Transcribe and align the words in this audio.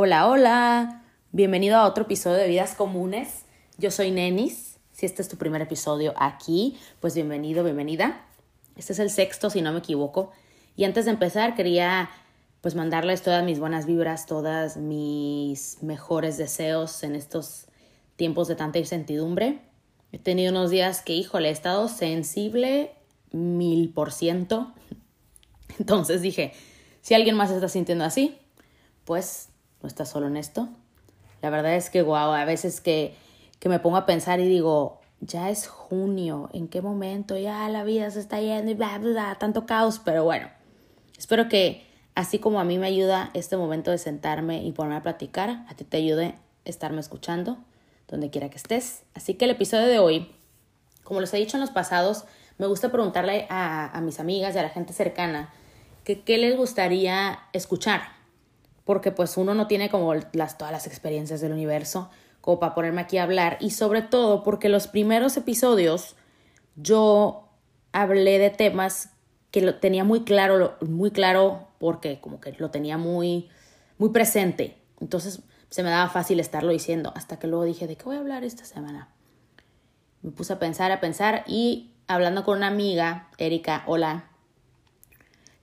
Hola, 0.00 0.28
hola. 0.28 1.02
Bienvenido 1.32 1.76
a 1.76 1.84
otro 1.84 2.04
episodio 2.04 2.36
de 2.36 2.46
Vidas 2.46 2.76
Comunes. 2.76 3.42
Yo 3.78 3.90
soy 3.90 4.12
Nenis. 4.12 4.78
Si 4.92 5.06
este 5.06 5.22
es 5.22 5.28
tu 5.28 5.36
primer 5.36 5.60
episodio 5.60 6.14
aquí, 6.16 6.78
pues 7.00 7.16
bienvenido, 7.16 7.64
bienvenida. 7.64 8.24
Este 8.76 8.92
es 8.92 9.00
el 9.00 9.10
sexto, 9.10 9.50
si 9.50 9.60
no 9.60 9.72
me 9.72 9.80
equivoco. 9.80 10.30
Y 10.76 10.84
antes 10.84 11.06
de 11.06 11.10
empezar, 11.10 11.56
quería 11.56 12.10
pues 12.60 12.76
mandarles 12.76 13.22
todas 13.22 13.44
mis 13.44 13.58
buenas 13.58 13.86
vibras, 13.86 14.26
todas 14.26 14.76
mis 14.76 15.82
mejores 15.82 16.36
deseos 16.36 17.02
en 17.02 17.16
estos 17.16 17.66
tiempos 18.14 18.46
de 18.46 18.54
tanta 18.54 18.78
incertidumbre. 18.78 19.62
He 20.12 20.20
tenido 20.20 20.52
unos 20.52 20.70
días 20.70 21.02
que, 21.02 21.14
híjole, 21.14 21.48
he 21.48 21.50
estado 21.50 21.88
sensible 21.88 22.92
mil 23.32 23.92
por 23.92 24.12
ciento. 24.12 24.72
Entonces 25.80 26.22
dije, 26.22 26.52
si 27.00 27.14
alguien 27.14 27.34
más 27.34 27.50
está 27.50 27.68
sintiendo 27.68 28.04
así, 28.04 28.38
pues 29.04 29.48
no 29.82 29.88
estás 29.88 30.08
solo 30.08 30.26
en 30.26 30.36
esto. 30.36 30.68
La 31.42 31.50
verdad 31.50 31.74
es 31.74 31.90
que, 31.90 32.02
wow, 32.02 32.32
a 32.32 32.44
veces 32.44 32.80
que, 32.80 33.14
que 33.58 33.68
me 33.68 33.78
pongo 33.78 33.96
a 33.96 34.06
pensar 34.06 34.40
y 34.40 34.48
digo, 34.48 35.00
ya 35.20 35.50
es 35.50 35.66
junio, 35.66 36.48
¿en 36.52 36.68
qué 36.68 36.82
momento? 36.82 37.36
Ya 37.36 37.68
la 37.68 37.84
vida 37.84 38.10
se 38.10 38.20
está 38.20 38.40
yendo 38.40 38.70
y 38.70 38.74
bla, 38.74 38.98
bla, 38.98 39.10
bla, 39.10 39.36
tanto 39.38 39.66
caos, 39.66 40.00
pero 40.04 40.24
bueno, 40.24 40.48
espero 41.16 41.48
que 41.48 41.86
así 42.14 42.38
como 42.38 42.60
a 42.60 42.64
mí 42.64 42.78
me 42.78 42.86
ayuda 42.86 43.30
este 43.34 43.56
momento 43.56 43.90
de 43.90 43.98
sentarme 43.98 44.62
y 44.64 44.72
ponerme 44.72 44.96
a 44.96 45.02
platicar, 45.02 45.64
a 45.68 45.74
ti 45.74 45.84
te 45.84 45.96
ayude 45.96 46.34
estarme 46.64 47.00
escuchando 47.00 47.58
donde 48.08 48.30
quiera 48.30 48.48
que 48.48 48.56
estés. 48.56 49.02
Así 49.14 49.34
que 49.34 49.44
el 49.44 49.52
episodio 49.52 49.86
de 49.86 49.98
hoy, 49.98 50.32
como 51.04 51.20
les 51.20 51.32
he 51.34 51.36
dicho 51.36 51.56
en 51.56 51.60
los 51.60 51.70
pasados, 51.70 52.24
me 52.56 52.66
gusta 52.66 52.90
preguntarle 52.90 53.46
a, 53.50 53.96
a 53.96 54.00
mis 54.00 54.18
amigas 54.18 54.54
y 54.54 54.58
a 54.58 54.62
la 54.62 54.70
gente 54.70 54.92
cercana 54.92 55.52
que 56.04 56.22
qué 56.22 56.38
les 56.38 56.56
gustaría 56.56 57.38
escuchar 57.52 58.17
porque 58.88 59.12
pues 59.12 59.36
uno 59.36 59.52
no 59.52 59.66
tiene 59.66 59.90
como 59.90 60.14
las, 60.14 60.56
todas 60.56 60.72
las 60.72 60.86
experiencias 60.86 61.42
del 61.42 61.52
universo 61.52 62.08
como 62.40 62.58
para 62.58 62.74
ponerme 62.74 63.02
aquí 63.02 63.18
a 63.18 63.24
hablar 63.24 63.58
y 63.60 63.72
sobre 63.72 64.00
todo 64.00 64.42
porque 64.42 64.70
los 64.70 64.86
primeros 64.86 65.36
episodios 65.36 66.16
yo 66.74 67.50
hablé 67.92 68.38
de 68.38 68.48
temas 68.48 69.10
que 69.50 69.60
lo 69.60 69.74
tenía 69.74 70.04
muy 70.04 70.24
claro, 70.24 70.78
muy 70.80 71.10
claro 71.10 71.68
porque 71.78 72.18
como 72.22 72.40
que 72.40 72.52
lo 72.52 72.70
tenía 72.70 72.96
muy, 72.96 73.50
muy 73.98 74.08
presente. 74.08 74.78
Entonces 75.02 75.42
se 75.68 75.82
me 75.82 75.90
daba 75.90 76.08
fácil 76.08 76.40
estarlo 76.40 76.72
diciendo 76.72 77.12
hasta 77.14 77.38
que 77.38 77.46
luego 77.46 77.64
dije, 77.64 77.86
¿de 77.86 77.96
qué 77.96 78.04
voy 78.04 78.16
a 78.16 78.20
hablar 78.20 78.42
esta 78.42 78.64
semana? 78.64 79.10
Me 80.22 80.30
puse 80.30 80.54
a 80.54 80.58
pensar, 80.58 80.92
a 80.92 81.00
pensar 81.00 81.44
y 81.46 81.90
hablando 82.06 82.42
con 82.42 82.56
una 82.56 82.68
amiga, 82.68 83.28
Erika, 83.36 83.84
hola, 83.86 84.30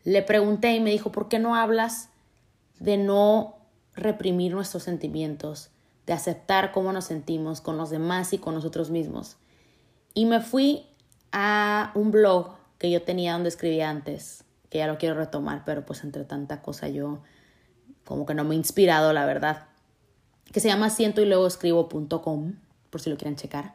le 0.04 0.22
pregunté 0.22 0.76
y 0.76 0.80
me 0.80 0.92
dijo, 0.92 1.12
¿por 1.12 1.28
qué 1.28 1.40
no 1.40 1.56
hablas 1.56 2.12
de 2.80 2.98
no 2.98 3.56
reprimir 3.94 4.54
nuestros 4.54 4.84
sentimientos, 4.84 5.70
de 6.06 6.14
aceptar 6.14 6.72
cómo 6.72 6.94
nos 6.94 7.06
sentimos 7.06 7.62
con 7.62 7.78
los 7.78 7.90
demás 7.90 8.34
y 8.34 8.38
con 8.38 8.54
nosotros 8.54 8.90
mismos. 8.90 9.38
Y 10.14 10.26
me 10.26 10.42
fui 10.42 10.86
a 11.32 11.92
un 11.96 12.12
blog 12.12 12.56
que 12.78 12.92
yo 12.92 13.02
tenía 13.02 13.34
donde 13.34 13.50
escribía 13.50 13.90
antes, 13.90 14.44
que 14.70 14.80
ya 14.80 14.88
lo 14.88 14.98
quiero 14.98 15.16
retomar, 15.16 15.64
pero 15.66 15.86
pues 15.86 16.04
entre 16.04 16.24
tanta 16.24 16.62
cosa 16.62 16.88
yo 16.88 17.20
como 18.04 18.26
que 18.26 18.36
no 18.36 18.44
me 18.44 18.54
he 18.54 18.58
inspirado, 18.58 19.14
la 19.14 19.26
verdad, 19.26 19.68
que 20.52 20.60
se 20.60 20.68
llama 20.68 20.90
siento 20.90 21.22
y 21.22 21.26
luego 21.26 21.48
escribo.com, 21.48 22.54
por 22.90 23.02
si 23.02 23.10
lo 23.10 23.18
quieren 23.18 23.36
checar. 23.36 23.74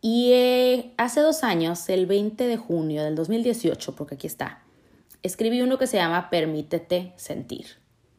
Y 0.00 0.32
eh, 0.32 0.92
hace 0.98 1.20
dos 1.20 1.44
años, 1.44 1.88
el 1.88 2.06
20 2.06 2.46
de 2.46 2.56
junio 2.56 3.04
del 3.04 3.14
2018, 3.14 3.94
porque 3.94 4.16
aquí 4.16 4.26
está, 4.26 4.63
escribí 5.24 5.62
uno 5.62 5.78
que 5.78 5.88
se 5.88 5.96
llama 5.96 6.30
Permítete 6.30 7.12
sentir. 7.16 7.66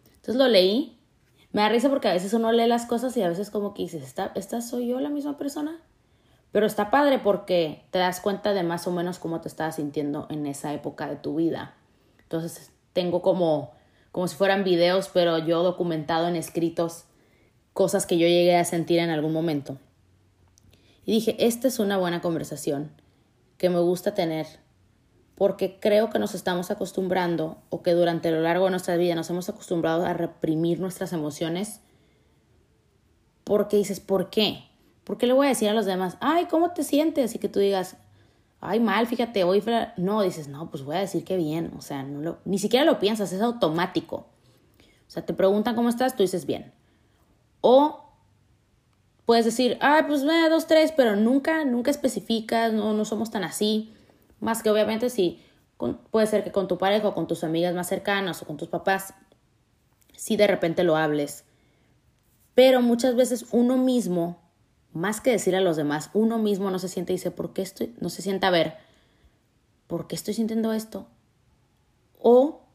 Entonces 0.08 0.36
lo 0.36 0.48
leí. 0.48 1.00
Me 1.52 1.62
da 1.62 1.70
risa 1.70 1.90
porque 1.90 2.10
a 2.10 2.14
veces 2.14 2.34
uno 2.34 2.52
lee 2.52 2.68
las 2.68 2.86
cosas 2.86 3.16
y 3.16 3.22
a 3.22 3.30
veces 3.30 3.50
como 3.50 3.74
que 3.74 3.84
dices, 3.84 4.04
¿esta, 4.04 4.34
esta 4.36 4.60
soy 4.60 4.88
yo 4.88 5.00
la 5.00 5.10
misma 5.10 5.38
persona? 5.38 5.80
Pero 6.52 6.66
está 6.66 6.90
padre 6.90 7.20
porque 7.20 7.86
te 7.92 8.00
das 8.00 8.20
cuenta 8.20 8.54
de 8.54 8.64
más 8.64 8.88
o 8.88 8.92
menos 8.92 9.20
cómo 9.20 9.40
te 9.40 9.48
estabas 9.48 9.76
sintiendo 9.76 10.28
en 10.30 10.48
esa 10.48 10.74
época 10.74 11.08
de 11.08 11.16
tu 11.16 11.36
vida. 11.36 11.76
Entonces 12.24 12.72
tengo 12.92 13.22
como, 13.22 13.72
como 14.12 14.28
si 14.28 14.36
fueran 14.36 14.64
videos, 14.64 15.10
pero 15.14 15.38
yo 15.38 15.64
documentado 15.64 16.28
en 16.28 16.36
escritos 16.36 17.06
cosas 17.72 18.06
que 18.06 18.18
yo 18.18 18.28
llegué 18.28 18.58
a 18.58 18.66
sentir 18.66 19.00
en 19.00 19.12
algún 19.12 19.32
momento. 19.32 19.78
Y 21.06 21.12
dije, 21.12 21.36
esta 21.46 21.68
es 21.68 21.80
una 21.80 21.98
buena 21.98 22.20
conversación 22.22 22.90
que 23.58 23.70
me 23.70 23.80
gusta 23.80 24.14
tener 24.16 24.48
porque 25.36 25.80
creo 25.80 26.10
que 26.10 26.20
nos 26.20 26.34
estamos 26.34 26.72
acostumbrando 26.72 27.58
o 27.70 27.84
que 27.84 27.92
durante 27.92 28.32
lo 28.32 28.42
largo 28.42 28.66
de 28.66 28.72
nuestra 28.72 28.96
vida 28.96 29.16
nos 29.16 29.30
hemos 29.30 29.50
acostumbrado 29.50 30.06
a 30.06 30.14
reprimir 30.14 30.80
nuestras 30.80 31.14
emociones 31.14 31.82
porque 33.44 33.78
dices, 33.78 34.00
¿por 34.00 34.30
qué? 34.30 34.64
¿Por 35.04 35.18
qué 35.18 35.28
le 35.28 35.34
voy 35.34 35.46
a 35.46 35.50
decir 35.50 35.70
a 35.70 35.74
los 35.74 35.86
demás, 35.86 36.18
ay, 36.20 36.46
¿cómo 36.46 36.72
te 36.72 36.84
sientes? 36.84 37.36
Y 37.36 37.40
que 37.40 37.48
tú 37.48 37.60
digas, 37.60 37.98
ay, 38.60 38.80
mal, 38.80 39.06
fíjate, 39.08 39.44
hoy 39.44 39.64
no, 39.98 40.22
dices, 40.22 40.48
no, 40.48 40.72
pues 40.72 40.84
voy 40.84 40.96
a 40.96 41.00
decir 41.00 41.24
que 41.24 41.38
bien, 41.38 41.72
o 41.78 41.82
sea, 41.82 42.04
ni 42.46 42.58
siquiera 42.58 42.86
lo 42.86 43.00
piensas, 43.00 43.32
es 43.32 43.42
automático. 43.42 44.26
O 45.08 45.12
sea, 45.12 45.26
te 45.26 45.34
preguntan 45.34 45.76
cómo 45.76 45.90
estás, 45.90 46.16
tú 46.16 46.24
dices 46.24 46.46
bien. 46.46 46.74
O 47.62 48.06
puedes 49.26 49.46
decir, 49.46 49.78
ay, 49.82 50.04
pues 50.08 50.24
dos, 50.24 50.66
tres, 50.66 50.92
pero 50.96 51.16
nunca, 51.16 51.66
nunca 51.66 51.92
especificas, 51.92 52.74
no, 52.74 52.94
no 52.94 53.06
somos 53.06 53.30
tan 53.30 53.44
así. 53.44 53.95
Más 54.46 54.62
que 54.62 54.70
obviamente 54.70 55.10
si 55.10 55.42
puede 56.12 56.28
ser 56.28 56.44
que 56.44 56.52
con 56.52 56.68
tu 56.68 56.78
pareja 56.78 57.08
o 57.08 57.16
con 57.16 57.26
tus 57.26 57.44
amigas 57.44 57.74
más 57.74 57.88
cercanas 57.88 58.44
o 58.44 58.46
con 58.46 58.58
tus 58.58 58.68
papás, 58.68 59.16
si 60.16 60.38
de 60.38 60.46
repente 60.46 60.84
lo 60.84 60.98
hables. 60.98 61.46
Pero 62.54 62.80
muchas 62.80 63.16
veces 63.16 63.48
uno 63.52 63.76
mismo, 63.76 64.38
más 64.94 65.20
que 65.20 65.32
decir 65.32 65.56
a 65.56 65.62
los 65.62 65.78
demás, 65.78 66.12
uno 66.14 66.38
mismo 66.38 66.70
no 66.70 66.78
se 66.78 66.90
siente 66.90 67.12
y 67.12 67.16
dice, 67.16 67.32
¿por 67.32 67.54
qué 67.54 67.64
estoy? 67.64 67.96
No 68.00 68.10
se 68.10 68.22
sienta 68.22 68.50
a 68.50 68.52
ver, 68.52 68.76
¿por 69.88 70.06
qué 70.06 70.16
estoy 70.16 70.36
sintiendo 70.36 70.74
esto? 70.74 71.08
O 72.20 72.68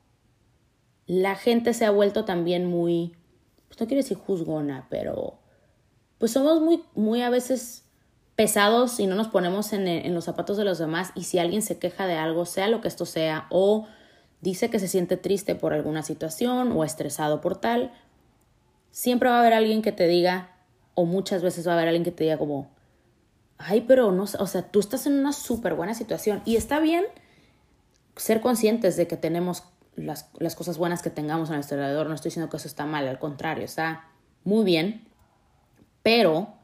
la 1.06 1.36
gente 1.36 1.72
se 1.72 1.84
ha 1.84 1.92
vuelto 1.92 2.24
también 2.24 2.66
muy, 2.66 3.14
pues 3.68 3.78
no 3.78 3.86
quiero 3.86 4.02
decir 4.02 4.16
juzgona, 4.16 4.88
pero 4.90 5.38
pues 6.18 6.32
somos 6.32 6.60
muy, 6.60 6.82
muy 6.96 7.22
a 7.22 7.30
veces 7.30 7.84
pesados 8.40 8.98
y 9.00 9.06
no 9.06 9.16
nos 9.16 9.28
ponemos 9.28 9.74
en, 9.74 10.14
los 10.14 10.24
zapatos 10.24 10.56
de 10.56 10.64
los 10.64 10.78
demás 10.78 11.12
y 11.14 11.24
si 11.24 11.38
alguien 11.38 11.60
se 11.60 11.78
queja 11.78 12.06
de 12.06 12.14
algo, 12.14 12.46
sea 12.46 12.68
lo 12.68 12.80
que 12.80 12.88
esto 12.88 13.04
sea, 13.04 13.46
o 13.50 13.86
dice 14.40 14.70
que 14.70 14.78
se 14.78 14.88
siente 14.88 15.18
triste 15.18 15.54
por 15.54 15.74
alguna 15.74 16.02
situación 16.02 16.72
o 16.72 16.82
estresado 16.82 17.42
por 17.42 17.60
tal, 17.60 17.92
siempre 18.92 19.28
va 19.28 19.36
a 19.36 19.40
haber 19.40 19.52
alguien 19.52 19.82
que 19.82 19.92
te 19.92 20.08
diga, 20.08 20.56
o 20.94 21.04
muchas 21.04 21.42
veces 21.42 21.68
va 21.68 21.72
a 21.72 21.74
haber 21.74 21.88
alguien 21.88 22.02
que 22.02 22.12
te 22.12 22.24
diga 22.24 22.38
como, 22.38 22.70
ay, 23.58 23.82
pero 23.82 24.10
no, 24.10 24.22
o 24.22 24.46
sea, 24.46 24.62
tú 24.62 24.80
estás 24.80 25.06
en 25.06 25.18
una 25.18 25.34
súper 25.34 25.74
buena 25.74 25.92
situación 25.92 26.40
y 26.46 26.56
está 26.56 26.80
bien 26.80 27.04
ser 28.16 28.40
conscientes 28.40 28.96
de 28.96 29.06
que 29.06 29.18
tenemos 29.18 29.64
las, 29.96 30.30
las 30.38 30.54
cosas 30.54 30.78
buenas 30.78 31.02
que 31.02 31.10
tengamos 31.10 31.50
a 31.50 31.56
nuestro 31.56 31.76
alrededor, 31.76 32.08
no 32.08 32.14
estoy 32.14 32.30
diciendo 32.30 32.48
que 32.48 32.56
eso 32.56 32.68
está 32.68 32.86
mal, 32.86 33.06
al 33.06 33.18
contrario, 33.18 33.66
está 33.66 34.08
muy 34.44 34.64
bien, 34.64 35.06
pero 36.02 36.58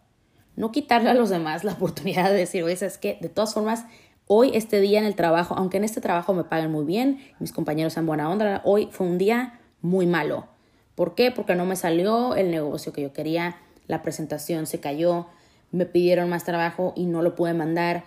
no 0.56 0.72
quitarle 0.72 1.10
a 1.10 1.14
los 1.14 1.30
demás 1.30 1.64
la 1.64 1.72
oportunidad 1.72 2.30
de 2.30 2.36
decir, 2.36 2.62
oye, 2.64 2.72
es 2.74 2.98
que 2.98 3.18
de 3.20 3.28
todas 3.28 3.54
formas, 3.54 3.84
hoy, 4.26 4.50
este 4.54 4.80
día 4.80 4.98
en 4.98 5.04
el 5.04 5.14
trabajo, 5.14 5.54
aunque 5.56 5.76
en 5.76 5.84
este 5.84 6.00
trabajo 6.00 6.34
me 6.34 6.44
paguen 6.44 6.72
muy 6.72 6.84
bien, 6.84 7.20
mis 7.38 7.52
compañeros 7.52 7.92
sean 7.92 8.06
buena 8.06 8.28
onda, 8.28 8.62
hoy 8.64 8.88
fue 8.90 9.06
un 9.06 9.18
día 9.18 9.60
muy 9.82 10.06
malo. 10.06 10.48
¿Por 10.94 11.14
qué? 11.14 11.30
Porque 11.30 11.54
no 11.54 11.66
me 11.66 11.76
salió 11.76 12.34
el 12.34 12.50
negocio 12.50 12.92
que 12.92 13.02
yo 13.02 13.12
quería, 13.12 13.56
la 13.86 14.02
presentación 14.02 14.66
se 14.66 14.80
cayó, 14.80 15.26
me 15.70 15.86
pidieron 15.86 16.28
más 16.28 16.44
trabajo 16.44 16.92
y 16.96 17.04
no 17.04 17.22
lo 17.22 17.34
pude 17.34 17.54
mandar, 17.54 18.04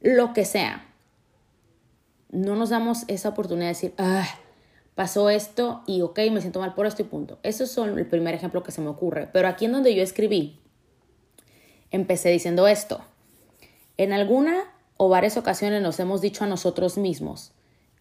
lo 0.00 0.32
que 0.32 0.44
sea. 0.44 0.86
No 2.30 2.54
nos 2.54 2.70
damos 2.70 3.04
esa 3.08 3.30
oportunidad 3.30 3.66
de 3.66 3.74
decir, 3.74 3.94
ah, 3.98 4.26
pasó 4.94 5.28
esto 5.28 5.82
y 5.86 6.02
ok, 6.02 6.20
me 6.30 6.40
siento 6.40 6.60
mal 6.60 6.74
por 6.74 6.86
esto 6.86 7.02
y 7.02 7.06
punto. 7.06 7.38
Eso 7.42 7.64
es 7.64 7.76
el 7.76 8.06
primer 8.06 8.34
ejemplo 8.34 8.62
que 8.62 8.70
se 8.70 8.80
me 8.80 8.88
ocurre. 8.88 9.28
Pero 9.32 9.48
aquí 9.48 9.64
en 9.64 9.72
donde 9.72 9.94
yo 9.94 10.02
escribí, 10.02 10.59
empecé 11.90 12.30
diciendo 12.30 12.66
esto. 12.66 13.00
En 13.96 14.12
alguna 14.12 14.64
o 14.96 15.08
varias 15.08 15.36
ocasiones 15.36 15.82
nos 15.82 15.98
hemos 16.00 16.20
dicho 16.20 16.44
a 16.44 16.46
nosotros 16.46 16.98
mismos, 16.98 17.52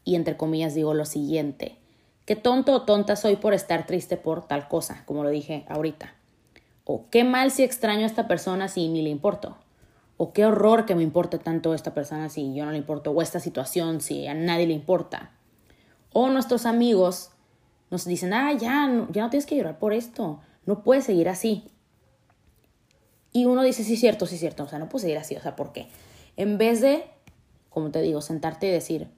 y 0.04 0.16
entre 0.16 0.38
comillas 0.38 0.74
digo 0.74 0.94
lo 0.94 1.06
siguiente, 1.06 1.78
qué 2.26 2.36
tonto 2.36 2.74
o 2.74 2.82
tonta 2.84 3.16
soy 3.16 3.36
por 3.36 3.54
estar 3.54 3.86
triste 3.86 4.18
por 4.18 4.48
tal 4.48 4.68
cosa, 4.68 5.04
como 5.06 5.24
lo 5.24 5.30
dije 5.30 5.66
ahorita. 5.68 6.14
O 6.92 7.06
qué 7.12 7.24
mal 7.24 7.52
si 7.52 7.64
extraño 7.64 8.02
a 8.02 8.08
esta 8.08 8.28
persona 8.28 8.68
si 8.68 8.88
ni 8.88 9.04
le 9.04 9.12
importo. 9.12 9.58
O 10.18 10.34
qué 10.34 10.44
horror 10.44 10.88
que 10.88 10.96
me 10.96 11.04
importe 11.04 11.38
tanto 11.38 11.76
esta 11.76 11.94
persona 11.94 12.30
si 12.30 12.56
yo 12.56 12.66
no 12.66 12.72
le 12.72 12.80
importo. 12.80 13.12
O 13.12 13.22
esta 13.22 13.40
situación 13.40 14.02
si 14.02 14.26
a 14.26 14.34
nadie 14.34 14.66
le 14.66 14.74
importa. 14.74 15.30
O 16.14 16.30
nuestros 16.30 16.66
amigos 16.66 17.30
nos 17.92 18.06
dicen, 18.06 18.34
ah, 18.34 18.52
ya, 18.54 18.90
ya 19.12 19.22
no 19.22 19.30
tienes 19.30 19.46
que 19.46 19.56
llorar 19.56 19.78
por 19.78 19.94
esto. 19.94 20.40
No 20.66 20.84
puedes 20.84 21.06
seguir 21.06 21.30
así. 21.30 21.64
Y 23.32 23.46
uno 23.46 23.64
dice, 23.64 23.84
sí, 23.84 23.96
cierto, 23.98 24.26
sí, 24.26 24.38
cierto. 24.38 24.64
O 24.64 24.68
sea, 24.68 24.80
no 24.80 24.90
puedo 24.90 25.02
seguir 25.02 25.18
así. 25.18 25.36
O 25.36 25.42
sea, 25.42 25.56
¿por 25.56 25.72
qué? 25.72 25.88
En 26.38 26.58
vez 26.58 26.82
de, 26.82 27.04
como 27.70 27.92
te 27.92 28.02
digo, 28.02 28.22
sentarte 28.22 28.68
y 28.68 28.72
decir, 28.72 29.10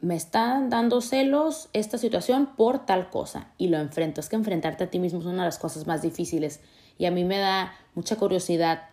me 0.00 0.16
están 0.16 0.68
dando 0.68 1.00
celos 1.00 1.68
esta 1.72 1.96
situación 1.96 2.56
por 2.56 2.84
tal 2.84 3.08
cosa 3.08 3.52
y 3.56 3.68
lo 3.68 3.78
enfrento. 3.78 4.20
Es 4.20 4.28
que 4.28 4.36
enfrentarte 4.36 4.84
a 4.84 4.90
ti 4.90 4.98
mismo 4.98 5.20
es 5.20 5.26
una 5.26 5.44
de 5.44 5.48
las 5.48 5.58
cosas 5.58 5.86
más 5.86 6.02
difíciles 6.02 6.60
y 6.98 7.06
a 7.06 7.12
mí 7.12 7.24
me 7.24 7.38
da 7.38 7.72
mucha 7.94 8.16
curiosidad 8.16 8.90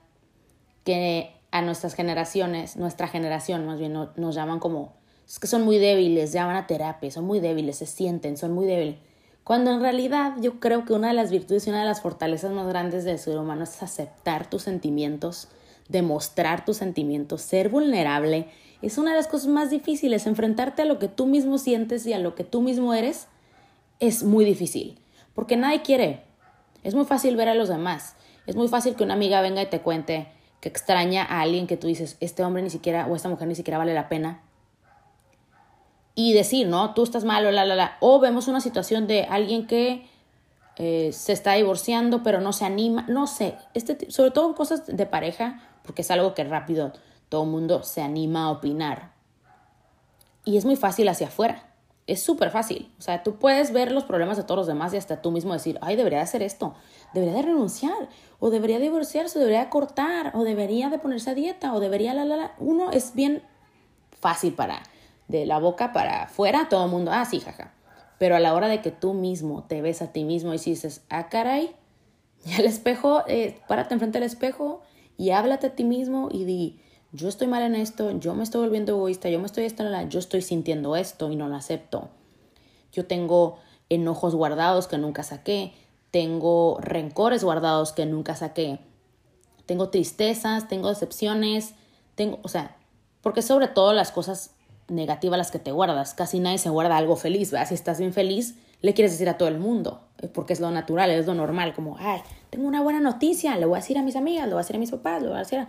que 0.84 1.36
a 1.52 1.64
nuestras 1.64 1.96
generaciones, 1.96 2.78
nuestra 2.78 3.08
generación 3.08 3.66
más 3.66 3.80
bien, 3.80 3.94
nos 3.94 4.36
llaman 4.36 4.60
como, 4.60 4.94
es 5.28 5.40
que 5.40 5.48
son 5.48 5.64
muy 5.64 5.80
débiles, 5.80 6.32
llaman 6.32 6.56
a 6.56 6.68
terapia, 6.68 7.10
son 7.10 7.26
muy 7.26 7.40
débiles, 7.40 7.78
se 7.78 7.88
sienten, 7.88 8.38
son 8.38 8.54
muy 8.54 8.68
débiles. 8.68 9.00
Cuando 9.50 9.72
en 9.72 9.82
realidad 9.82 10.36
yo 10.40 10.60
creo 10.60 10.86
que 10.86 10.94
una 10.94 11.08
de 11.08 11.16
las 11.16 11.32
virtudes 11.32 11.66
y 11.66 11.72
una 11.72 11.80
de 11.80 11.88
las 11.88 12.02
fortalezas 12.02 12.52
más 12.52 12.68
grandes 12.68 13.04
del 13.04 13.18
ser 13.18 13.36
humano 13.36 13.64
es 13.64 13.82
aceptar 13.82 14.48
tus 14.48 14.62
sentimientos, 14.62 15.48
demostrar 15.88 16.66
tus 16.66 16.78
sentimientos, 16.78 17.42
ser 17.42 17.70
vulnerable. 17.70 18.48
Es 18.84 19.00
una 19.00 19.10
de 19.10 19.18
las 19.18 19.26
cosas 19.26 19.48
más 19.48 19.72
difíciles, 19.72 20.28
enfrentarte 20.28 20.84
a 20.84 20.86
lo 20.86 21.00
que 21.00 21.08
tú 21.08 21.26
mismo 21.26 21.58
sientes 21.58 22.06
y 22.06 22.14
a 22.14 22.20
lo 22.20 22.36
que 22.36 22.44
tú 22.44 22.62
mismo 22.62 22.94
eres 22.94 23.26
es 24.00 24.22
muy 24.22 24.46
difícil, 24.46 25.00
porque 25.34 25.58
nadie 25.58 25.82
quiere. 25.82 26.26
Es 26.84 26.94
muy 26.94 27.06
fácil 27.06 27.36
ver 27.36 27.50
a 27.50 27.56
los 27.56 27.70
demás. 27.70 28.18
Es 28.46 28.56
muy 28.56 28.68
fácil 28.68 28.94
que 28.94 29.04
una 29.04 29.16
amiga 29.16 29.42
venga 29.42 29.64
y 29.64 29.66
te 29.66 29.82
cuente 29.82 30.28
que 30.62 30.70
extraña 30.70 31.24
a 31.24 31.42
alguien 31.42 31.66
que 31.66 31.76
tú 31.76 31.88
dices, 31.88 32.18
este 32.20 32.44
hombre 32.44 32.62
ni 32.62 32.70
siquiera 32.70 33.08
o 33.08 33.16
esta 33.16 33.30
mujer 33.30 33.48
ni 33.48 33.56
siquiera 33.56 33.80
vale 33.80 33.96
la 33.96 34.10
pena 34.10 34.44
y 36.20 36.34
decir, 36.34 36.68
¿no? 36.68 36.94
Tú 36.94 37.04
estás 37.04 37.24
malo, 37.24 37.50
la, 37.50 37.64
la, 37.64 37.76
la. 37.76 37.98
O 38.02 38.20
vemos 38.20 38.50
una 38.50 38.60
situación 38.60 39.08
de 39.08 39.24
alguien 39.24 39.66
que 39.68 40.06
eh, 40.76 41.12
se 41.14 41.32
está 41.32 41.54
divorciando, 41.54 42.24
pero 42.24 42.42
no 42.42 42.52
se 42.52 42.66
anima, 42.66 43.06
no 43.08 43.26
sé, 43.26 43.56
este, 43.74 44.12
sobre 44.12 44.32
todo 44.32 44.50
en 44.50 44.54
cosas 44.54 44.86
de 44.86 45.06
pareja, 45.06 45.62
porque 45.82 46.02
es 46.02 46.12
algo 46.12 46.34
que 46.34 46.44
rápido 46.44 46.92
todo 47.30 47.44
el 47.44 47.50
mundo 47.50 47.84
se 47.84 48.02
anima 48.02 48.44
a 48.44 48.52
opinar. 48.52 49.14
Y 50.44 50.58
es 50.58 50.66
muy 50.66 50.76
fácil 50.76 51.08
hacia 51.08 51.28
afuera, 51.28 51.70
es 52.06 52.22
súper 52.22 52.52
fácil. 52.52 52.92
O 53.00 53.02
sea, 53.02 53.24
tú 53.24 53.36
puedes 53.36 53.72
ver 53.72 53.94
los 53.94 54.04
problemas 54.04 54.36
de 54.36 54.44
todos 54.44 54.58
los 54.58 54.68
demás 54.68 54.94
y 54.94 54.98
hasta 54.98 55.22
tú 55.22 55.32
mismo 55.32 55.54
decir, 55.54 55.80
ay, 55.82 55.96
debería 55.96 56.18
de 56.18 56.26
hacer 56.26 56.44
esto, 56.44 56.76
debería 57.14 57.36
de 57.36 57.44
renunciar, 57.44 58.10
o 58.42 58.50
debería 58.50 58.80
divorciarse, 58.80 59.38
o 59.38 59.40
debería 59.40 59.64
de 59.64 59.70
cortar, 59.70 60.34
o 60.36 60.44
debería 60.44 60.90
de 60.90 61.00
ponerse 61.00 61.30
a 61.30 61.34
dieta, 61.34 61.74
o 61.74 61.80
debería, 61.80 62.14
la, 62.14 62.26
la, 62.26 62.36
la. 62.36 62.56
Uno 62.60 62.92
es 62.92 63.14
bien 63.16 63.42
fácil 64.20 64.54
para 64.54 64.84
de 65.30 65.46
la 65.46 65.60
boca 65.60 65.94
para 65.94 66.24
afuera, 66.24 66.68
todo 66.70 66.86
el 66.86 66.92
mundo, 66.92 67.12
ah, 67.14 67.24
sí, 67.24 67.40
jaja. 67.40 67.72
Pero 68.18 68.36
a 68.36 68.40
la 68.40 68.54
hora 68.54 68.68
de 68.68 68.82
que 68.82 68.92
tú 68.92 69.14
mismo 69.14 69.64
te 69.64 69.82
ves 69.82 70.02
a 70.02 70.12
ti 70.12 70.26
mismo 70.26 70.54
y 70.54 70.58
dices, 70.58 71.04
ah, 71.10 71.30
caray, 71.30 71.74
y 72.46 72.54
al 72.56 72.66
espejo, 72.66 73.24
eh, 73.28 73.58
párate 73.68 73.94
enfrente 73.94 74.20
del 74.20 74.26
espejo 74.26 74.82
y 75.18 75.30
háblate 75.30 75.68
a 75.68 75.76
ti 75.76 75.84
mismo 75.86 76.30
y 76.32 76.44
di, 76.44 76.82
yo 77.12 77.30
estoy 77.30 77.48
mal 77.48 77.62
en 77.64 77.76
esto, 77.76 78.12
yo 78.20 78.34
me 78.34 78.44
estoy 78.44 78.62
volviendo 78.62 78.94
egoísta, 78.94 79.30
yo 79.30 79.40
me 79.40 79.46
estoy 79.46 79.68
yo 80.10 80.20
estoy 80.20 80.42
sintiendo 80.42 80.96
esto 80.96 81.32
y 81.32 81.36
no 81.36 81.48
lo 81.48 81.56
acepto. 81.56 82.10
Yo 82.92 83.06
tengo 83.06 83.60
enojos 83.90 84.36
guardados 84.36 84.88
que 84.88 84.98
nunca 84.98 85.24
saqué, 85.24 85.74
tengo 86.12 86.80
rencores 86.82 87.44
guardados 87.44 87.94
que 87.94 88.08
nunca 88.08 88.36
saqué, 88.36 88.80
tengo 89.68 89.90
tristezas, 89.90 90.68
tengo 90.68 90.90
decepciones, 90.90 91.76
tengo, 92.16 92.40
o 92.42 92.48
sea, 92.48 92.78
porque 93.22 93.44
sobre 93.44 93.68
todo 93.68 93.94
las 93.94 94.12
cosas 94.12 94.56
negativa 94.90 95.38
las 95.38 95.52
que 95.52 95.60
te 95.60 95.72
guardas. 95.72 96.14
Casi 96.14 96.40
nadie 96.40 96.58
se 96.58 96.70
guarda 96.70 96.98
algo 96.98 97.16
feliz, 97.16 97.52
¿verdad? 97.52 97.68
Si 97.68 97.74
estás 97.74 98.00
bien 98.00 98.14
feliz, 98.14 98.56
le 98.82 98.94
quieres 98.94 99.12
decir 99.12 99.30
a 99.30 99.38
todo 99.38 99.50
el 99.50 99.60
mundo, 99.60 100.02
eh, 100.22 100.28
porque 100.28 100.54
es 100.54 100.60
lo 100.60 100.72
natural, 100.72 101.10
es 101.12 101.26
lo 101.26 101.36
normal, 101.36 101.74
como, 101.74 101.98
ay, 102.00 102.22
tengo 102.50 102.68
una 102.68 102.82
buena 102.82 103.00
noticia, 103.00 103.58
le 103.58 103.66
voy 103.66 103.78
a 103.78 103.82
decir 103.82 103.98
a 103.98 104.04
mis 104.04 104.16
amigas, 104.16 104.46
le 104.46 104.54
voy 104.54 104.60
a 104.60 104.64
decir 104.64 104.76
a 104.76 104.80
mis 104.80 104.92
papás, 104.92 105.22
le 105.22 105.28
voy 105.28 105.38
a 105.38 105.40
decir 105.40 105.60
a... 105.60 105.68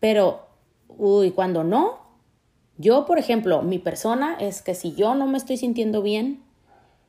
Pero, 0.00 0.46
uy, 0.88 1.30
cuando 1.30 1.62
no, 1.62 2.00
yo, 2.78 3.06
por 3.06 3.18
ejemplo, 3.18 3.62
mi 3.62 3.78
persona 3.78 4.36
es 4.40 4.62
que 4.62 4.74
si 4.74 4.94
yo 4.94 5.14
no 5.14 5.26
me 5.26 5.38
estoy 5.38 5.56
sintiendo 5.56 6.02
bien 6.02 6.42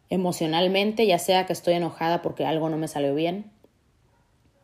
emocionalmente, 0.10 1.08
ya 1.08 1.18
sea 1.18 1.46
que 1.46 1.54
estoy 1.54 1.76
enojada 1.76 2.22
porque 2.22 2.46
algo 2.46 2.70
no 2.70 2.78
me 2.78 2.88
salió 2.88 3.16
bien, 3.16 3.52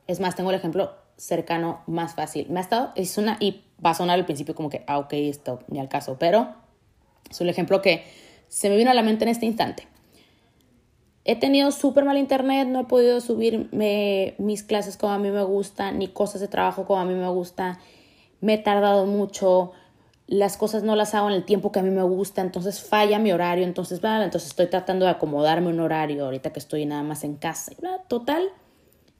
es 0.05 0.19
más, 0.19 0.35
tengo 0.35 0.49
el 0.49 0.55
ejemplo 0.55 0.91
cercano 1.18 1.81
más 1.88 2.14
fácil. 2.16 2.48
Me 2.50 2.60
ha 2.60 2.64
estado, 2.64 2.92
es 2.96 3.18
una, 3.18 3.38
y 3.40 3.64
va 3.84 3.92
a 3.92 3.96
sonar 3.96 4.18
al 4.18 4.25
principio 4.25 4.56
como 4.56 4.69
que, 4.69 4.84
ah, 4.88 5.00
ok, 5.00 5.14
esto, 5.14 5.60
ni 5.68 5.80
al 5.80 5.90
caso, 5.90 6.18
pero 6.19 6.56
es 7.30 7.42
un 7.42 7.50
ejemplo 7.50 7.81
que 7.81 8.06
se 8.48 8.69
me 8.69 8.78
vino 8.78 8.92
a 8.92 8.94
la 8.94 9.04
mente 9.04 9.25
en 9.25 9.30
este 9.30 9.46
instante. 9.46 9.88
He 11.25 11.36
tenido 11.36 11.72
súper 11.72 12.06
mal 12.06 12.18
internet, 12.18 12.69
no 12.69 12.80
he 12.80 12.86
podido 12.86 13.19
subir 13.19 13.69
mis 14.38 14.64
clases 14.64 14.96
como 14.96 15.12
a 15.12 15.19
mí 15.19 15.30
me 15.30 15.44
gusta, 15.44 15.92
ni 15.92 16.08
cosas 16.08 16.40
de 16.40 16.48
trabajo 16.48 16.86
como 16.86 17.02
a 17.02 17.06
mí 17.06 17.14
me 17.14 17.28
gusta. 17.28 17.80
Me 18.40 18.54
he 18.54 18.58
tardado 18.58 19.06
mucho, 19.06 19.74
las 20.28 20.56
cosas 20.56 20.84
no 20.84 20.96
las 20.96 21.16
hago 21.16 21.28
en 21.28 21.36
el 21.36 21.44
tiempo 21.44 21.74
que 21.74 21.80
a 21.80 21.84
mí 21.84 21.90
me 21.90 22.04
gusta, 22.04 22.42
entonces 22.42 22.81
falla 22.81 23.19
mi 23.19 23.34
horario, 23.34 23.66
entonces, 23.66 24.00
entonces 24.02 24.50
estoy 24.50 24.68
tratando 24.68 25.04
de 25.04 25.12
acomodarme 25.12 25.68
un 25.68 25.81
horario 25.81 26.24
ahorita 26.24 26.54
que 26.54 26.60
estoy 26.60 26.86
nada 26.86 27.04
más 27.04 27.25
en 27.25 27.36
casa. 27.36 27.74
Total, 28.08 28.48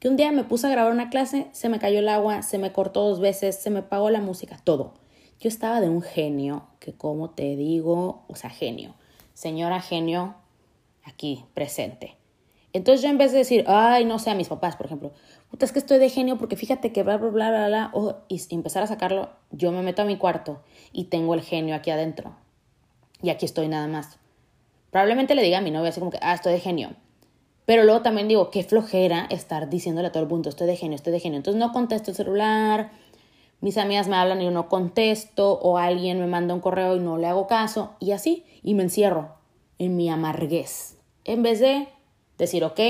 que 0.00 0.08
un 0.08 0.16
día 0.16 0.30
me 0.32 0.44
puse 0.44 0.66
a 0.66 0.70
grabar 0.70 0.92
una 0.92 1.10
clase, 1.10 1.48
se 1.52 1.68
me 1.68 1.78
cayó 1.78 1.98
el 1.98 2.08
agua, 2.08 2.42
se 2.42 2.58
me 2.58 2.72
cortó 2.72 3.08
dos 3.08 3.20
veces, 3.20 3.56
se 3.56 3.70
me 3.70 3.82
pagó 3.82 4.10
la 4.10 4.20
música, 4.20 4.58
todo. 4.62 4.94
Yo 5.40 5.48
estaba 5.48 5.80
de 5.80 5.88
un 5.88 6.02
genio, 6.02 6.66
que 6.80 6.92
como 6.92 7.30
te 7.30 7.56
digo, 7.56 8.24
o 8.28 8.34
sea, 8.34 8.50
genio. 8.50 8.94
Señora 9.34 9.80
genio, 9.80 10.34
aquí, 11.04 11.44
presente. 11.54 12.16
Entonces 12.72 13.02
yo 13.02 13.08
en 13.08 13.18
vez 13.18 13.32
de 13.32 13.38
decir, 13.38 13.64
ay, 13.66 14.04
no 14.04 14.18
sé, 14.18 14.30
a 14.30 14.34
mis 14.34 14.48
papás, 14.48 14.76
por 14.76 14.86
ejemplo, 14.86 15.12
puta, 15.50 15.64
es 15.64 15.72
que 15.72 15.78
estoy 15.78 15.98
de 15.98 16.10
genio 16.10 16.38
porque 16.38 16.56
fíjate 16.56 16.92
que 16.92 17.02
bla, 17.02 17.16
bla, 17.16 17.30
bla, 17.30 17.50
bla, 17.50 17.90
bla, 17.92 18.24
y 18.28 18.40
empezar 18.50 18.82
a 18.82 18.86
sacarlo, 18.86 19.30
yo 19.50 19.72
me 19.72 19.82
meto 19.82 20.02
a 20.02 20.04
mi 20.04 20.16
cuarto 20.16 20.62
y 20.92 21.04
tengo 21.04 21.34
el 21.34 21.42
genio 21.42 21.74
aquí 21.74 21.90
adentro. 21.90 22.36
Y 23.22 23.30
aquí 23.30 23.46
estoy 23.46 23.68
nada 23.68 23.88
más. 23.88 24.18
Probablemente 24.90 25.34
le 25.34 25.42
diga 25.42 25.58
a 25.58 25.60
mi 25.60 25.70
novia 25.70 25.90
así 25.90 25.98
como 26.00 26.12
que, 26.12 26.18
ah, 26.20 26.34
estoy 26.34 26.52
de 26.52 26.60
genio. 26.60 26.90
Pero 27.68 27.84
luego 27.84 28.00
también 28.00 28.28
digo, 28.28 28.50
qué 28.50 28.64
flojera 28.64 29.26
estar 29.28 29.68
diciéndole 29.68 30.08
a 30.08 30.10
todo 30.10 30.22
el 30.22 30.28
mundo, 30.30 30.48
estoy 30.48 30.66
de 30.66 30.74
genio, 30.74 30.96
estoy 30.96 31.12
de 31.12 31.20
genio. 31.20 31.36
Entonces 31.36 31.60
no 31.60 31.70
contesto 31.70 32.10
el 32.10 32.16
celular, 32.16 32.92
mis 33.60 33.76
amigas 33.76 34.08
me 34.08 34.16
hablan 34.16 34.40
y 34.40 34.46
yo 34.46 34.50
no 34.50 34.70
contesto, 34.70 35.52
o 35.52 35.76
alguien 35.76 36.18
me 36.18 36.26
manda 36.26 36.54
un 36.54 36.62
correo 36.62 36.96
y 36.96 37.00
no 37.00 37.18
le 37.18 37.26
hago 37.26 37.46
caso, 37.46 37.94
y 38.00 38.12
así, 38.12 38.46
y 38.62 38.72
me 38.72 38.84
encierro 38.84 39.34
en 39.78 39.98
mi 39.98 40.08
amarguez. 40.08 40.96
En 41.26 41.42
vez 41.42 41.60
de 41.60 41.88
decir, 42.38 42.64
ok, 42.64 42.80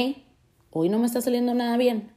hoy 0.71 0.89
no 0.91 1.01
me 1.01 1.07
está 1.07 1.21
saliendo 1.23 1.55
nada 1.55 1.77
bien. 1.77 2.13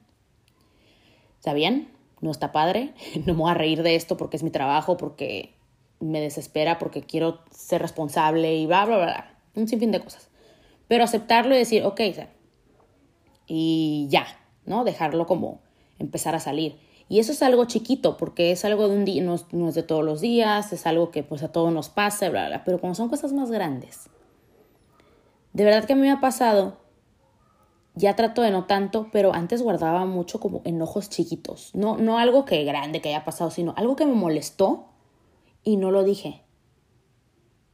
¿Está 1.39 1.53
bien? 1.53 1.89
No 2.19 2.29
está 2.29 2.51
padre, 2.51 2.93
no 3.25 3.33
me 3.33 3.39
voy 3.39 3.49
a 3.49 3.55
reír 3.55 3.81
de 3.81 3.95
esto 3.95 4.17
porque 4.17 4.37
es 4.37 4.43
mi 4.43 4.51
trabajo, 4.51 4.97
porque 4.97 5.55
me 5.99 6.21
desespera, 6.21 6.77
porque 6.77 7.01
quiero 7.01 7.39
ser 7.49 7.81
responsable 7.81 8.55
y 8.55 8.67
bla, 8.67 8.85
bla, 8.85 8.97
bla. 8.97 9.39
Un 9.55 9.67
sinfín 9.67 9.91
de 9.91 9.99
cosas. 9.99 10.29
Pero 10.87 11.03
aceptarlo 11.03 11.55
y 11.55 11.57
decir, 11.57 11.83
ok, 11.85 12.01
y 13.53 14.07
ya, 14.09 14.27
¿no? 14.65 14.85
Dejarlo 14.85 15.27
como 15.27 15.59
empezar 15.99 16.35
a 16.35 16.39
salir. 16.39 16.79
Y 17.09 17.19
eso 17.19 17.33
es 17.33 17.43
algo 17.43 17.65
chiquito, 17.65 18.15
porque 18.15 18.53
es 18.53 18.63
algo 18.63 18.87
de 18.87 18.95
un 18.95 19.03
día, 19.03 19.21
no, 19.21 19.67
es 19.67 19.75
de 19.75 19.83
todos 19.83 20.05
los 20.05 20.21
días, 20.21 20.71
es 20.71 20.87
algo 20.87 21.11
que 21.11 21.21
pues 21.21 21.43
a 21.43 21.51
todos 21.51 21.73
nos 21.73 21.89
pasa, 21.89 22.29
bla, 22.29 22.47
bla, 22.47 22.63
pero 22.63 22.79
como 22.79 22.95
son 22.95 23.09
cosas 23.09 23.33
más 23.33 23.51
grandes. 23.51 24.09
De 25.51 25.65
verdad 25.65 25.83
que 25.83 25.91
a 25.91 25.95
mí 25.97 26.03
me 26.03 26.11
ha 26.11 26.21
pasado, 26.21 26.77
ya 27.93 28.15
trato 28.15 28.41
de 28.41 28.51
no 28.51 28.63
tanto, 28.67 29.09
pero 29.11 29.33
antes 29.33 29.61
guardaba 29.61 30.05
mucho 30.05 30.39
como 30.39 30.61
enojos 30.63 31.09
chiquitos. 31.09 31.71
No, 31.75 31.97
no 31.97 32.19
algo 32.19 32.45
que 32.45 32.63
grande 32.63 33.01
que 33.01 33.09
haya 33.09 33.25
pasado, 33.25 33.51
sino 33.51 33.73
algo 33.75 33.97
que 33.97 34.05
me 34.05 34.13
molestó 34.13 34.85
y 35.61 35.75
no 35.75 35.91
lo 35.91 36.05
dije. 36.05 36.41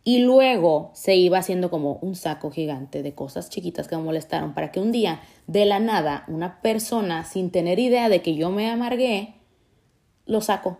Y 0.08 0.20
luego 0.20 0.92
se 0.94 1.18
iba 1.18 1.38
haciendo 1.38 1.70
como 1.70 1.96
un 1.96 2.16
saco 2.16 2.50
gigante 2.50 3.04
de 3.04 3.14
cosas 3.14 3.50
chiquitas 3.50 3.90
que 3.90 3.98
me 3.98 4.04
molestaron 4.04 4.54
para 4.54 4.72
que 4.72 4.80
un 4.80 4.94
día, 4.94 5.20
de 5.48 5.66
la 5.66 5.82
nada, 5.82 6.24
una 6.30 6.62
persona, 6.62 7.26
sin 7.26 7.52
tener 7.52 7.78
idea 7.78 8.08
de 8.08 8.22
que 8.22 8.34
yo 8.34 8.50
me 8.50 8.72
amargué, 8.72 9.36
lo 10.26 10.40
saco 10.40 10.78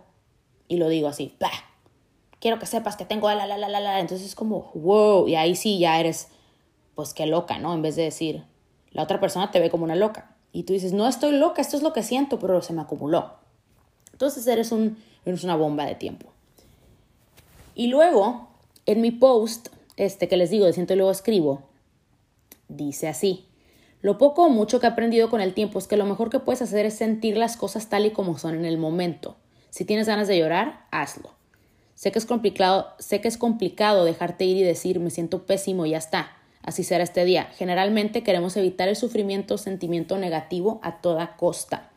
y 0.66 0.78
lo 0.78 0.88
digo 0.88 1.08
así, 1.08 1.36
¡Bah! 1.38 1.50
quiero 2.40 2.58
que 2.58 2.64
sepas 2.64 2.96
que 2.96 3.04
tengo 3.04 3.28
la, 3.28 3.46
la, 3.46 3.58
la, 3.58 3.68
la, 3.68 3.80
la. 3.80 4.00
Entonces 4.00 4.28
es 4.28 4.34
como, 4.34 4.70
wow, 4.72 5.28
y 5.28 5.34
ahí 5.34 5.56
sí 5.56 5.78
ya 5.78 6.00
eres, 6.00 6.28
pues 6.94 7.12
qué 7.12 7.26
loca, 7.26 7.58
¿no? 7.58 7.74
En 7.74 7.82
vez 7.82 7.96
de 7.96 8.04
decir, 8.04 8.44
la 8.92 9.02
otra 9.02 9.20
persona 9.20 9.50
te 9.50 9.60
ve 9.60 9.68
como 9.68 9.84
una 9.84 9.94
loca. 9.94 10.34
Y 10.52 10.62
tú 10.62 10.72
dices, 10.72 10.94
no 10.94 11.06
estoy 11.06 11.32
loca, 11.32 11.60
esto 11.60 11.76
es 11.76 11.82
lo 11.82 11.92
que 11.92 12.02
siento, 12.02 12.38
pero 12.38 12.62
se 12.62 12.72
me 12.72 12.80
acumuló. 12.80 13.34
Entonces 14.10 14.46
eres, 14.46 14.72
un, 14.72 14.96
eres 15.26 15.44
una 15.44 15.54
bomba 15.54 15.84
de 15.84 15.96
tiempo. 15.96 16.32
Y 17.74 17.88
luego 17.88 18.47
en 18.88 19.02
mi 19.02 19.10
post, 19.10 19.68
este 19.98 20.28
que 20.28 20.38
les 20.38 20.48
digo, 20.48 20.64
de 20.64 20.72
siento 20.72 20.94
y 20.94 20.96
luego 20.96 21.12
escribo, 21.12 21.62
dice 22.68 23.06
así. 23.06 23.44
Lo 24.00 24.16
poco 24.16 24.44
o 24.44 24.48
mucho 24.48 24.80
que 24.80 24.86
he 24.86 24.90
aprendido 24.90 25.28
con 25.28 25.42
el 25.42 25.52
tiempo 25.52 25.78
es 25.78 25.86
que 25.86 25.98
lo 25.98 26.06
mejor 26.06 26.30
que 26.30 26.38
puedes 26.38 26.62
hacer 26.62 26.86
es 26.86 26.94
sentir 26.94 27.36
las 27.36 27.58
cosas 27.58 27.90
tal 27.90 28.06
y 28.06 28.12
como 28.12 28.38
son 28.38 28.54
en 28.54 28.64
el 28.64 28.78
momento. 28.78 29.36
Si 29.68 29.84
tienes 29.84 30.06
ganas 30.06 30.26
de 30.26 30.38
llorar, 30.38 30.86
hazlo. 30.90 31.34
Sé 31.96 32.12
que 32.12 32.18
es 32.18 32.24
complicado, 32.24 32.94
sé 32.98 33.20
que 33.20 33.28
es 33.28 33.36
complicado 33.36 34.06
dejarte 34.06 34.46
ir 34.46 34.56
y 34.56 34.62
decir 34.62 35.00
me 35.00 35.10
siento 35.10 35.44
pésimo 35.44 35.84
y 35.84 35.90
ya 35.90 35.98
está. 35.98 36.32
Así 36.62 36.82
será 36.82 37.04
este 37.04 37.26
día. 37.26 37.50
Generalmente 37.56 38.22
queremos 38.22 38.56
evitar 38.56 38.88
el 38.88 38.96
sufrimiento 38.96 39.56
o 39.56 39.58
sentimiento 39.58 40.16
negativo 40.16 40.80
a 40.82 41.02
toda 41.02 41.36
costa. 41.36 41.90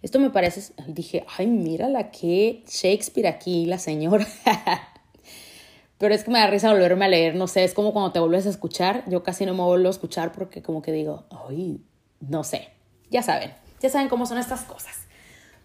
Esto 0.00 0.20
me 0.20 0.30
parece, 0.30 0.72
dije, 0.86 1.24
ay, 1.36 1.48
mírala, 1.48 2.12
qué 2.12 2.62
Shakespeare 2.68 3.26
aquí, 3.26 3.66
la 3.66 3.78
señora. 3.78 4.28
Pero 5.98 6.14
es 6.14 6.24
que 6.24 6.30
me 6.30 6.38
da 6.38 6.46
risa 6.46 6.70
volverme 6.70 7.06
a 7.06 7.08
leer, 7.08 7.34
no 7.34 7.46
sé, 7.46 7.64
es 7.64 7.72
como 7.72 7.92
cuando 7.92 8.12
te 8.12 8.20
vuelves 8.20 8.46
a 8.46 8.50
escuchar, 8.50 9.04
yo 9.08 9.22
casi 9.22 9.46
no 9.46 9.54
me 9.54 9.62
vuelvo 9.62 9.88
a 9.88 9.90
escuchar 9.90 10.32
porque 10.32 10.62
como 10.62 10.82
que 10.82 10.92
digo, 10.92 11.24
ay, 11.48 11.80
no 12.20 12.44
sé, 12.44 12.68
ya 13.10 13.22
saben, 13.22 13.52
ya 13.80 13.88
saben 13.88 14.08
cómo 14.08 14.26
son 14.26 14.38
estas 14.38 14.62
cosas. 14.62 15.06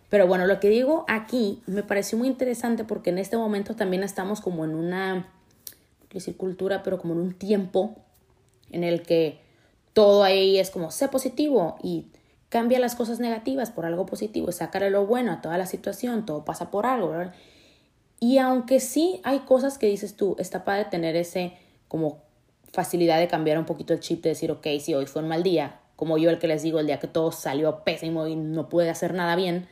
Pero 0.09 0.27
bueno, 0.27 0.45
lo 0.45 0.59
que 0.59 0.69
digo 0.69 1.05
aquí 1.07 1.61
me 1.67 1.83
pareció 1.83 2.17
muy 2.17 2.27
interesante 2.27 2.83
porque 2.83 3.09
en 3.09 3.17
este 3.17 3.37
momento 3.37 3.75
también 3.75 4.03
estamos 4.03 4.41
como 4.41 4.63
en 4.65 4.75
una, 4.75 5.27
decir 6.11 6.37
cultura, 6.37 6.83
pero 6.83 6.97
como 6.97 7.13
en 7.13 7.19
un 7.19 7.33
tiempo 7.33 7.95
en 8.71 8.83
el 8.83 9.01
que 9.03 9.39
todo 9.93 10.23
ahí 10.23 10.59
es 10.59 10.69
como, 10.69 10.91
sé 10.91 11.07
positivo 11.07 11.77
y 11.83 12.07
cambia 12.49 12.79
las 12.79 12.95
cosas 12.95 13.19
negativas 13.19 13.71
por 13.71 13.85
algo 13.85 14.05
positivo 14.05 14.49
y 14.49 14.89
lo 14.89 15.05
bueno 15.05 15.31
a 15.31 15.41
toda 15.41 15.57
la 15.57 15.65
situación, 15.65 16.25
todo 16.25 16.43
pasa 16.43 16.71
por 16.71 16.85
algo, 16.85 17.09
¿verdad? 17.09 17.33
Y 18.23 18.37
aunque 18.37 18.79
sí 18.79 19.19
hay 19.23 19.39
cosas 19.39 19.79
que 19.79 19.87
dices 19.87 20.15
tú, 20.15 20.35
está 20.37 20.63
padre 20.63 20.85
tener 20.85 21.15
ese 21.15 21.53
como 21.87 22.21
facilidad 22.71 23.19
de 23.19 23.27
cambiar 23.27 23.57
un 23.57 23.65
poquito 23.65 23.93
el 23.93 23.99
chip, 23.99 24.21
de 24.21 24.29
decir, 24.29 24.51
ok, 24.51 24.67
si 24.79 24.93
hoy 24.93 25.07
fue 25.07 25.23
un 25.23 25.27
mal 25.27 25.41
día, 25.41 25.79
como 25.95 26.19
yo 26.19 26.29
el 26.29 26.37
que 26.37 26.47
les 26.47 26.61
digo, 26.61 26.79
el 26.79 26.85
día 26.85 26.99
que 26.99 27.07
todo 27.07 27.31
salió 27.31 27.83
pésimo 27.83 28.27
y 28.27 28.35
no 28.35 28.69
pude 28.69 28.91
hacer 28.91 29.15
nada 29.15 29.35
bien, 29.35 29.67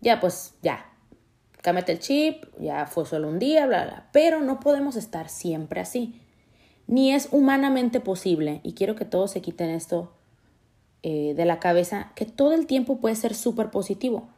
ya 0.00 0.20
pues 0.20 0.54
ya, 0.62 0.86
cámbiate 1.62 1.90
el 1.90 1.98
chip, 1.98 2.44
ya 2.60 2.86
fue 2.86 3.04
solo 3.06 3.28
un 3.28 3.40
día, 3.40 3.66
bla, 3.66 3.84
bla, 3.86 4.08
pero 4.12 4.40
no 4.40 4.60
podemos 4.60 4.94
estar 4.94 5.28
siempre 5.28 5.80
así. 5.80 6.20
Ni 6.86 7.12
es 7.12 7.28
humanamente 7.32 7.98
posible, 7.98 8.60
y 8.62 8.74
quiero 8.74 8.94
que 8.94 9.04
todos 9.04 9.32
se 9.32 9.42
quiten 9.42 9.70
esto 9.70 10.12
eh, 11.02 11.34
de 11.34 11.44
la 11.44 11.58
cabeza, 11.58 12.12
que 12.14 12.24
todo 12.24 12.52
el 12.52 12.68
tiempo 12.68 12.98
puede 12.98 13.16
ser 13.16 13.34
súper 13.34 13.70
positivo. 13.70 14.28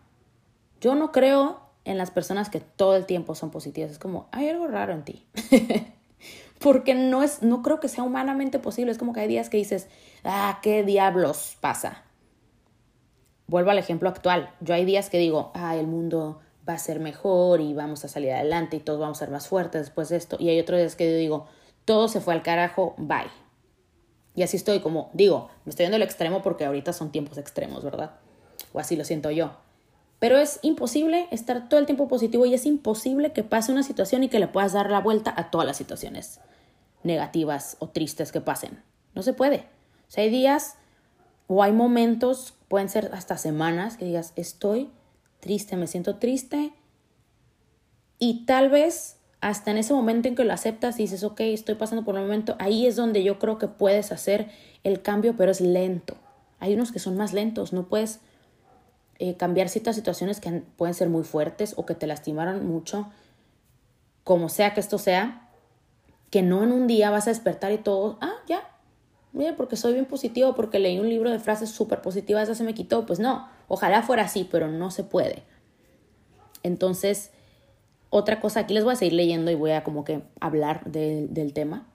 Yo 0.81 0.95
no 0.95 1.13
creo 1.13 1.64
en 1.85 1.99
las 1.99 2.11
personas 2.11 2.51
que 2.51 2.61
todo 2.61 2.97
el 2.97 3.07
tiempo 3.07 3.35
son 3.35 3.51
positivas. 3.51 3.91
Es 3.91 3.99
como, 3.99 4.29
hay 4.33 4.49
algo 4.49 4.67
raro 4.67 4.93
en 4.93 5.05
ti. 5.05 5.27
Porque 6.59 6.95
no 6.95 7.23
es, 7.23 7.43
no 7.43 7.63
creo 7.63 7.81
que 7.81 7.89
sea 7.89 8.05
humanamente 8.05 8.59
posible. 8.59 8.93
Es 8.93 8.99
como 8.99 9.13
que 9.13 9.21
hay 9.21 9.29
días 9.29 9.51
que 9.51 9.59
dices, 9.59 9.89
ah, 10.25 10.61
¿qué 10.63 10.83
diablos 10.83 11.57
pasa? 11.61 12.03
Vuelvo 13.47 13.71
al 13.71 13.79
ejemplo 13.79 14.09
actual. 14.09 14.51
Yo 14.61 14.75
hay 14.75 14.85
días 14.85 15.11
que 15.11 15.19
digo, 15.19 15.53
ah, 15.55 15.77
el 15.77 15.87
mundo 15.87 16.41
va 16.67 16.75
a 16.75 16.79
ser 16.79 17.01
mejor 17.01 17.61
y 17.61 17.75
vamos 17.75 18.05
a 18.05 18.09
salir 18.09 18.33
adelante 18.33 18.77
y 18.77 18.81
todos 18.81 18.99
vamos 18.99 19.19
a 19.19 19.21
ser 19.21 19.31
más 19.31 19.49
fuertes 19.49 19.83
después 19.83 20.09
de 20.09 20.17
esto. 20.17 20.37
Y 20.41 20.49
hay 20.49 20.59
otros 20.59 20.79
días 20.79 20.97
que 20.97 21.11
yo 21.11 21.17
digo, 21.19 21.47
todo 21.85 22.09
se 22.09 22.21
fue 22.21 22.33
al 22.33 22.43
carajo, 22.43 22.95
bye. 22.97 23.31
Y 24.35 24.43
así 24.43 24.57
estoy 24.57 24.81
como, 24.81 25.11
digo, 25.13 25.51
me 25.65 25.71
estoy 25.71 25.85
yendo 25.85 25.97
al 25.97 26.03
extremo 26.03 26.43
porque 26.43 26.65
ahorita 26.65 26.93
son 26.93 27.13
tiempos 27.13 27.37
extremos, 27.39 27.85
¿verdad? 27.85 28.13
O 28.73 28.81
así 28.81 28.97
lo 28.97 29.05
siento 29.05 29.31
yo. 29.31 29.53
Pero 30.25 30.39
es 30.39 30.59
imposible 30.63 31.29
estar 31.33 31.69
todo 31.69 31.79
el 31.79 31.85
tiempo 31.85 32.09
positivo 32.09 32.47
y 32.47 32.55
es 32.55 32.65
imposible 32.65 33.35
que 33.35 33.45
pase 33.45 33.71
una 33.71 33.83
situación 33.83 34.25
y 34.25 34.31
que 34.31 34.39
le 34.39 34.49
puedas 34.49 34.73
dar 34.73 34.89
la 34.89 35.03
vuelta 35.03 35.35
a 35.37 35.51
todas 35.51 35.67
las 35.67 35.77
situaciones 35.77 36.41
negativas 37.03 37.77
o 37.79 37.91
tristes 37.91 38.33
que 38.33 38.41
pasen. 38.41 38.83
No 39.15 39.23
se 39.23 39.35
puede. 39.35 39.67
O 40.09 40.11
sea, 40.11 40.25
hay 40.25 40.31
días 40.31 40.77
o 41.47 41.63
hay 41.63 41.73
momentos, 41.73 42.55
pueden 42.69 42.89
ser 42.89 43.11
hasta 43.13 43.37
semanas, 43.37 43.99
que 43.99 44.07
digas, 44.07 44.33
estoy 44.35 44.91
triste, 45.41 45.77
me 45.77 45.87
siento 45.87 46.17
triste. 46.17 46.73
Y 48.19 48.47
tal 48.47 48.71
vez 48.71 49.19
hasta 49.43 49.73
en 49.73 49.77
ese 49.77 49.93
momento 49.93 50.29
en 50.29 50.37
que 50.37 50.45
lo 50.45 50.55
aceptas 50.55 50.99
y 50.99 51.03
dices, 51.03 51.23
ok, 51.23 51.41
estoy 51.41 51.75
pasando 51.75 52.03
por 52.03 52.15
un 52.15 52.23
momento, 52.23 52.57
ahí 52.61 52.87
es 52.87 52.97
donde 52.97 53.23
yo 53.25 53.39
creo 53.39 53.59
que 53.59 53.69
puedes 53.69 54.11
hacer 54.11 54.49
el 54.85 55.03
cambio, 55.03 55.37
pero 55.37 55.51
es 55.51 55.61
lento. 55.61 56.17
Hay 56.61 56.73
unos 56.73 56.93
que 56.93 56.99
son 56.99 57.15
más 57.15 57.35
lentos, 57.35 57.75
no 57.75 57.91
puedes 57.91 58.21
eh, 59.19 59.37
cambiar 59.37 59.69
ciertas 59.69 59.97
situaciones 59.97 60.41
que 60.41 60.63
pueden 60.77 60.95
ser 60.95 61.09
muy 61.09 61.25
fuertes 61.25 61.75
o 61.77 61.87
que 61.87 61.95
te 61.95 62.07
lastimaron 62.07 62.67
mucho, 62.67 63.09
como 64.25 64.49
sea 64.49 64.75
que 64.75 64.81
esto 64.81 64.99
sea, 64.99 65.51
que 66.31 66.43
no 66.43 66.63
en 66.63 66.73
un 66.73 66.87
día 66.87 67.11
vas 67.11 67.27
a 67.27 67.31
despertar 67.31 67.73
y 67.73 67.79
todo, 67.79 68.19
ah, 68.21 68.35
ya, 68.47 68.69
mira, 69.35 69.57
porque 69.57 69.77
soy 69.77 69.93
bien 69.93 70.07
positivo, 70.07 70.55
porque 70.55 70.79
leí 70.79 70.99
un 70.99 71.09
libro 71.09 71.31
de 71.31 71.39
frases 71.39 71.71
súper 71.71 72.01
positivas, 72.01 72.49
ya 72.49 72.55
se 72.55 72.65
me 72.65 72.75
quitó. 72.75 73.05
Pues 73.05 73.21
no, 73.21 73.49
ojalá 73.69 74.03
fuera 74.03 74.23
así, 74.23 74.49
pero 74.51 74.69
no 74.69 74.91
se 74.91 75.05
puede. 75.05 75.43
Entonces, 76.63 77.31
otra 78.09 78.41
cosa, 78.41 78.61
aquí 78.61 78.73
les 78.73 78.85
voy 78.85 78.95
a 78.95 78.97
seguir 78.97 79.15
leyendo 79.15 79.51
y 79.51 79.55
voy 79.55 79.73
a 79.73 79.85
como 79.85 80.05
que 80.05 80.23
hablar 80.41 80.85
del 80.85 81.53
tema. 81.53 81.87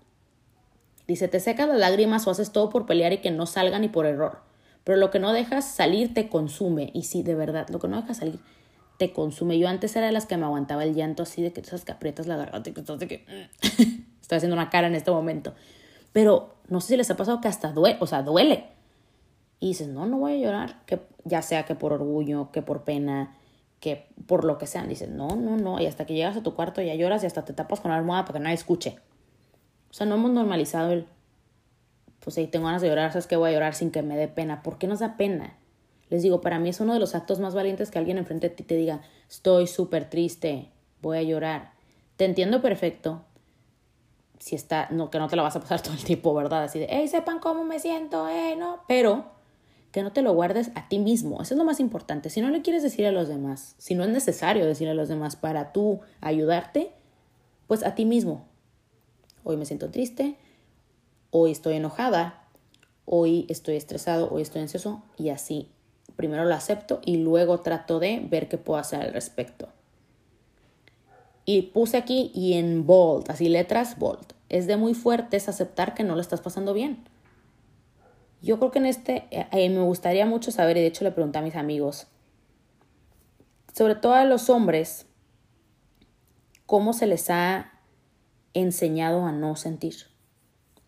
Dice, 1.08 1.28
te 1.28 1.40
secas 1.40 1.68
las 1.68 1.80
lágrimas 1.80 2.28
o 2.28 2.32
haces 2.32 2.52
todo 2.52 2.70
por 2.70 2.86
pelear 2.86 3.14
y 3.14 3.18
que 3.18 3.32
no 3.32 3.48
salga 3.48 3.80
ni 3.80 3.88
por 3.90 4.06
error. 4.06 4.49
Pero 4.89 4.98
lo 4.98 5.12
que 5.12 5.19
no 5.19 5.34
dejas 5.34 5.65
salir 5.65 6.15
te 6.15 6.29
consume. 6.29 6.89
Y 6.96 7.03
sí, 7.03 7.22
de 7.22 7.36
verdad, 7.36 7.69
lo 7.69 7.77
que 7.77 7.88
no 7.88 8.01
dejas 8.01 8.17
salir 8.17 8.39
te 8.98 9.13
consume. 9.13 9.60
Yo 9.60 9.67
antes 9.67 9.96
era 9.96 10.08
de 10.08 10.12
las 10.12 10.25
que 10.25 10.36
me 10.36 10.46
aguantaba 10.46 10.84
el 10.84 10.96
llanto 10.96 11.22
así 11.22 11.43
de 11.43 11.53
que 11.53 11.63
sabes 11.63 11.86
que 11.86 11.91
aprietas 11.91 12.25
la 12.25 12.38
garganta 12.38 12.72
y 12.72 12.74
que 12.74 12.79
estás 12.79 12.98
de 12.98 13.08
que... 13.08 13.24
Estoy 14.19 14.38
haciendo 14.38 14.55
una 14.55 14.72
cara 14.72 14.88
en 14.88 14.96
este 14.96 15.12
momento. 15.12 15.53
Pero 16.12 16.55
no 16.69 16.81
sé 16.81 16.88
si 16.88 16.98
les 16.98 17.12
ha 17.12 17.15
pasado 17.15 17.39
que 17.39 17.48
hasta 17.48 17.72
duele, 17.72 17.98
o 18.00 18.08
sea, 18.08 18.24
duele. 18.24 18.65
Y 19.60 19.67
dices, 19.67 19.89
no, 19.89 20.08
no 20.08 20.17
voy 20.17 20.34
a 20.34 20.38
llorar. 20.38 20.84
Que 20.88 21.00
ya 21.24 21.43
sea 21.43 21.65
que 21.65 21.75
por 21.75 21.93
orgullo, 21.93 22.50
que 22.51 22.63
por 22.63 22.84
pena, 22.84 23.38
que 23.79 24.08
por 24.25 24.43
lo 24.43 24.58
que 24.58 24.65
sea. 24.65 24.88
Dices, 24.88 25.10
no, 25.10 25.27
no, 25.36 25.55
no. 25.55 25.79
Y 25.79 25.86
hasta 25.86 26.08
que 26.08 26.15
llegas 26.15 26.36
a 26.36 26.41
tu 26.41 26.55
cuarto 26.55 26.81
ya 26.81 26.96
lloras 26.96 27.22
y 27.22 27.27
hasta 27.27 27.46
te 27.46 27.53
tapas 27.53 27.79
con 27.79 27.91
la 27.91 27.98
almohada 27.98 28.25
para 28.25 28.39
que 28.39 28.43
nadie 28.43 28.55
escuche. 28.55 28.98
O 29.91 29.93
sea, 29.93 30.08
no 30.08 30.15
hemos 30.15 30.31
normalizado 30.31 30.93
el 30.93 31.05
pues 32.30 32.36
si 32.36 32.46
tengo 32.46 32.68
ganas 32.68 32.84
de 32.84 32.90
llorar, 32.90 33.12
¿sabes 33.12 33.26
que 33.26 33.36
Voy 33.36 33.50
a 33.50 33.54
llorar 33.54 33.74
sin 33.74 33.90
que 33.90 34.04
me 34.04 34.16
dé 34.16 34.28
pena. 34.28 34.62
¿Por 34.62 34.78
qué 34.78 34.86
nos 34.86 35.00
da 35.00 35.18
pena? 35.18 35.58
Les 36.12 36.22
digo, 36.22 36.42
para 36.42 36.60
mí 36.60 36.70
es 36.70 36.80
uno 36.80 36.94
de 36.94 37.00
los 37.00 37.16
actos 37.16 37.40
más 37.40 37.56
valientes 37.56 37.90
que 37.90 37.98
alguien 37.98 38.20
enfrente 38.20 38.50
de 38.50 38.56
ti 38.56 38.64
te 38.64 38.76
diga, 38.76 39.02
estoy 39.28 39.66
súper 39.66 40.12
triste, 40.12 40.70
voy 41.02 41.18
a 41.18 41.24
llorar. 41.24 41.72
Te 42.18 42.26
entiendo 42.26 42.62
perfecto. 42.62 43.24
Si 44.38 44.56
está, 44.56 44.90
no, 44.92 45.10
que 45.10 45.18
no 45.18 45.28
te 45.28 45.36
la 45.38 45.42
vas 45.42 45.56
a 45.56 45.60
pasar 45.60 45.82
todo 45.82 45.94
el 45.94 46.04
tiempo, 46.04 46.32
¿verdad? 46.36 46.66
Así 46.66 46.78
de, 46.78 46.86
hey, 46.88 47.08
sepan 47.08 47.40
cómo 47.40 47.64
me 47.64 47.80
siento, 47.80 48.30
eh, 48.30 48.56
no. 48.56 48.84
Pero 48.88 49.26
que 49.92 50.04
no 50.04 50.12
te 50.12 50.22
lo 50.22 50.32
guardes 50.34 50.70
a 50.76 50.88
ti 50.88 51.00
mismo. 51.00 51.42
Eso 51.42 51.56
es 51.56 51.58
lo 51.58 51.66
más 51.66 51.80
importante. 51.80 52.30
Si 52.30 52.42
no 52.42 52.52
le 52.52 52.62
quieres 52.62 52.84
decir 52.84 53.08
a 53.08 53.12
los 53.12 53.28
demás, 53.28 53.74
si 53.80 53.96
no 53.96 54.04
es 54.04 54.12
necesario 54.12 54.68
decir 54.68 54.88
a 54.88 54.94
los 54.94 55.10
demás 55.10 55.36
para 55.36 55.72
tú 55.72 56.02
ayudarte, 56.22 56.92
pues 57.66 57.84
a 57.84 57.96
ti 57.96 58.06
mismo. 58.06 58.46
Hoy 59.44 59.58
me 59.58 59.66
siento 59.66 59.90
triste, 59.90 60.38
hoy 61.32 61.52
estoy 61.52 61.76
enojada, 61.76 62.44
hoy 63.06 63.46
estoy 63.50 63.76
estresado, 63.76 64.30
hoy 64.32 64.42
estoy 64.42 64.62
ansioso 64.62 65.04
y 65.18 65.30
así. 65.30 65.70
Primero 66.16 66.46
lo 66.46 66.54
acepto 66.54 67.00
y 67.06 67.18
luego 67.18 67.62
trato 67.62 68.00
de 68.00 68.20
ver 68.30 68.50
qué 68.50 68.58
puedo 68.58 68.80
hacer 68.80 69.02
al 69.02 69.14
respecto. 69.14 69.70
Y 71.46 71.64
puse 71.64 71.98
aquí 71.98 72.32
y 72.36 72.54
en 72.54 72.86
bold, 72.86 73.32
así 73.32 73.50
letras 73.50 73.98
bold. 73.98 74.34
Es 74.50 74.68
de 74.68 74.78
muy 74.78 74.94
fuertes 74.94 75.50
aceptar 75.50 75.94
que 75.96 76.04
no 76.04 76.16
lo 76.16 76.22
estás 76.22 76.42
pasando 76.42 76.74
bien. 76.74 77.06
Yo 78.42 78.60
creo 78.60 78.72
que 78.72 78.80
en 78.80 78.86
este 78.86 79.28
eh, 79.32 79.70
me 79.70 79.82
gustaría 79.82 80.26
mucho 80.26 80.52
saber, 80.52 80.78
y 80.78 80.82
de 80.82 80.88
hecho 80.88 81.04
le 81.04 81.12
pregunté 81.12 81.40
a 81.40 81.42
mis 81.42 81.56
amigos, 81.56 82.08
sobre 83.74 83.96
todo 83.96 84.14
a 84.14 84.26
los 84.26 84.50
hombres, 84.50 85.08
cómo 86.66 86.94
se 86.94 87.08
les 87.08 87.30
ha 87.30 87.74
enseñado 88.54 89.26
a 89.26 89.32
no 89.32 89.56
sentir. 89.56 90.09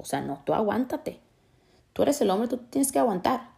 O 0.01 0.05
sea, 0.05 0.21
no, 0.21 0.41
tú 0.45 0.53
aguántate. 0.53 1.19
Tú 1.93 2.03
eres 2.03 2.19
el 2.21 2.29
hombre, 2.29 2.47
tú 2.47 2.57
tienes 2.57 2.91
que 2.91 2.99
aguantar. 2.99 3.49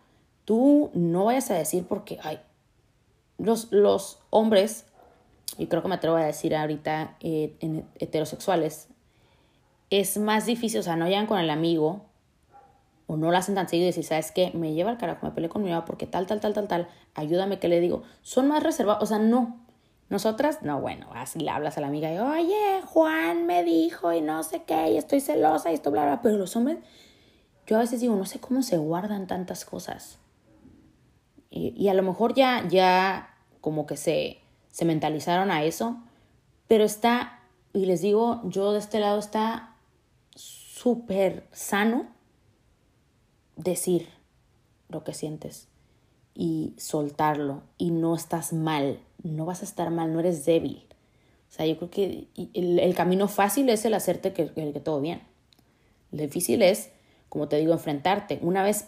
Tú 0.46 0.92
no 0.94 1.26
vayas 1.26 1.50
a 1.52 1.56
decir 1.56 1.86
porque, 1.88 2.20
ay, 2.22 2.40
los, 3.38 3.72
los 3.72 4.20
hombres, 4.30 4.86
y 5.58 5.68
creo 5.68 5.82
que 5.82 5.88
me 5.88 5.96
atrevo 5.96 6.18
a 6.18 6.26
decir 6.26 6.56
ahorita 6.56 7.16
eh, 7.22 7.56
en 7.62 7.88
heterosexuales, 8.00 8.90
es 9.90 10.18
más 10.18 10.46
difícil, 10.46 10.80
o 10.80 10.84
sea, 10.84 10.96
no 10.96 11.08
llegan 11.08 11.28
con 11.28 11.40
el 11.40 11.50
amigo 11.50 12.06
o 13.08 13.16
no 13.16 13.32
lo 13.32 13.38
hacen 13.38 13.56
tan 13.56 13.70
seguido 13.70 13.86
y 13.86 13.90
decir, 13.90 14.04
¿sabes 14.04 14.32
qué? 14.32 14.52
Me 14.54 14.74
lleva 14.74 14.90
al 14.90 14.98
carajo, 14.98 15.26
me 15.26 15.32
peleé 15.32 15.50
con 15.50 15.64
mi 15.64 15.70
mamá 15.70 15.86
porque 15.86 16.08
tal, 16.08 16.26
tal, 16.26 16.40
tal, 16.40 16.54
tal, 16.54 16.68
tal, 16.68 16.88
ayúdame, 17.14 17.60
que 17.60 17.68
le 17.68 17.80
digo? 17.80 18.04
Son 18.22 18.48
más 18.48 18.64
reservados, 18.64 19.04
o 19.04 19.06
sea, 19.06 19.20
no. 19.20 19.63
Nosotras, 20.14 20.62
no, 20.62 20.80
bueno, 20.80 21.08
así 21.16 21.40
le 21.40 21.50
hablas 21.50 21.80
a 21.80 21.82
la 21.82 21.88
amiga 21.88 22.14
y, 22.14 22.20
oye, 22.20 22.84
Juan 22.86 23.48
me 23.48 23.64
dijo 23.64 24.14
y 24.14 24.22
no 24.22 24.44
sé 24.44 24.62
qué, 24.62 24.92
y 24.92 24.98
estoy 24.98 25.22
celosa 25.22 25.72
y 25.72 25.74
esto, 25.74 25.90
bla, 25.90 26.06
bla, 26.06 26.22
pero 26.22 26.38
los 26.38 26.56
hombres, 26.56 26.78
yo 27.66 27.78
a 27.78 27.80
veces 27.80 28.00
digo, 28.00 28.16
no 28.16 28.26
sé 28.26 28.40
cómo 28.40 28.62
se 28.62 28.78
guardan 28.78 29.26
tantas 29.26 29.66
cosas. 29.66 30.20
Y, 31.50 31.88
a 31.88 31.96
lo 31.96 32.04
mejor 32.04 32.36
ya, 32.36 32.64
ya 32.68 33.36
como 33.60 33.88
que 33.88 33.98
se, 33.98 34.38
se 34.70 34.86
mentalizaron 34.86 35.50
a 35.50 35.64
eso, 35.64 35.98
pero 36.68 36.84
está, 36.84 37.40
y 37.74 37.88
les 37.88 38.02
digo, 38.02 38.44
yo 38.44 38.72
de 38.72 38.78
este 38.78 39.00
lado 39.00 39.18
está 39.18 39.78
súper 40.36 41.48
sano 41.54 42.06
decir 43.56 44.10
lo 44.90 45.04
que 45.04 45.16
sientes 45.16 45.73
y 46.36 46.74
soltarlo 46.78 47.64
y 47.78 47.92
no 47.92 48.16
estás 48.16 48.54
mal 48.54 49.00
no 49.24 49.46
vas 49.46 49.62
a 49.62 49.66
estar 49.66 49.90
mal, 49.90 50.14
no 50.14 50.20
eres 50.20 50.46
débil. 50.46 50.86
O 51.50 51.56
sea, 51.56 51.66
yo 51.66 51.78
creo 51.78 51.90
que 51.90 52.28
el, 52.54 52.96
camino 52.96 53.28
fácil 53.28 53.70
es 53.70 53.86
el 53.86 53.94
hacerte 53.94 54.34
que, 54.34 54.52
que, 54.52 54.80
todo 54.80 55.00
bien. 55.02 55.22
Lo 56.12 56.22
difícil 56.22 56.62
es, 56.62 56.90
como 57.30 57.48
te 57.48 57.58
digo, 57.58 57.74
enfrentarte 57.74 58.40
una 58.42 58.64
vez 58.64 58.88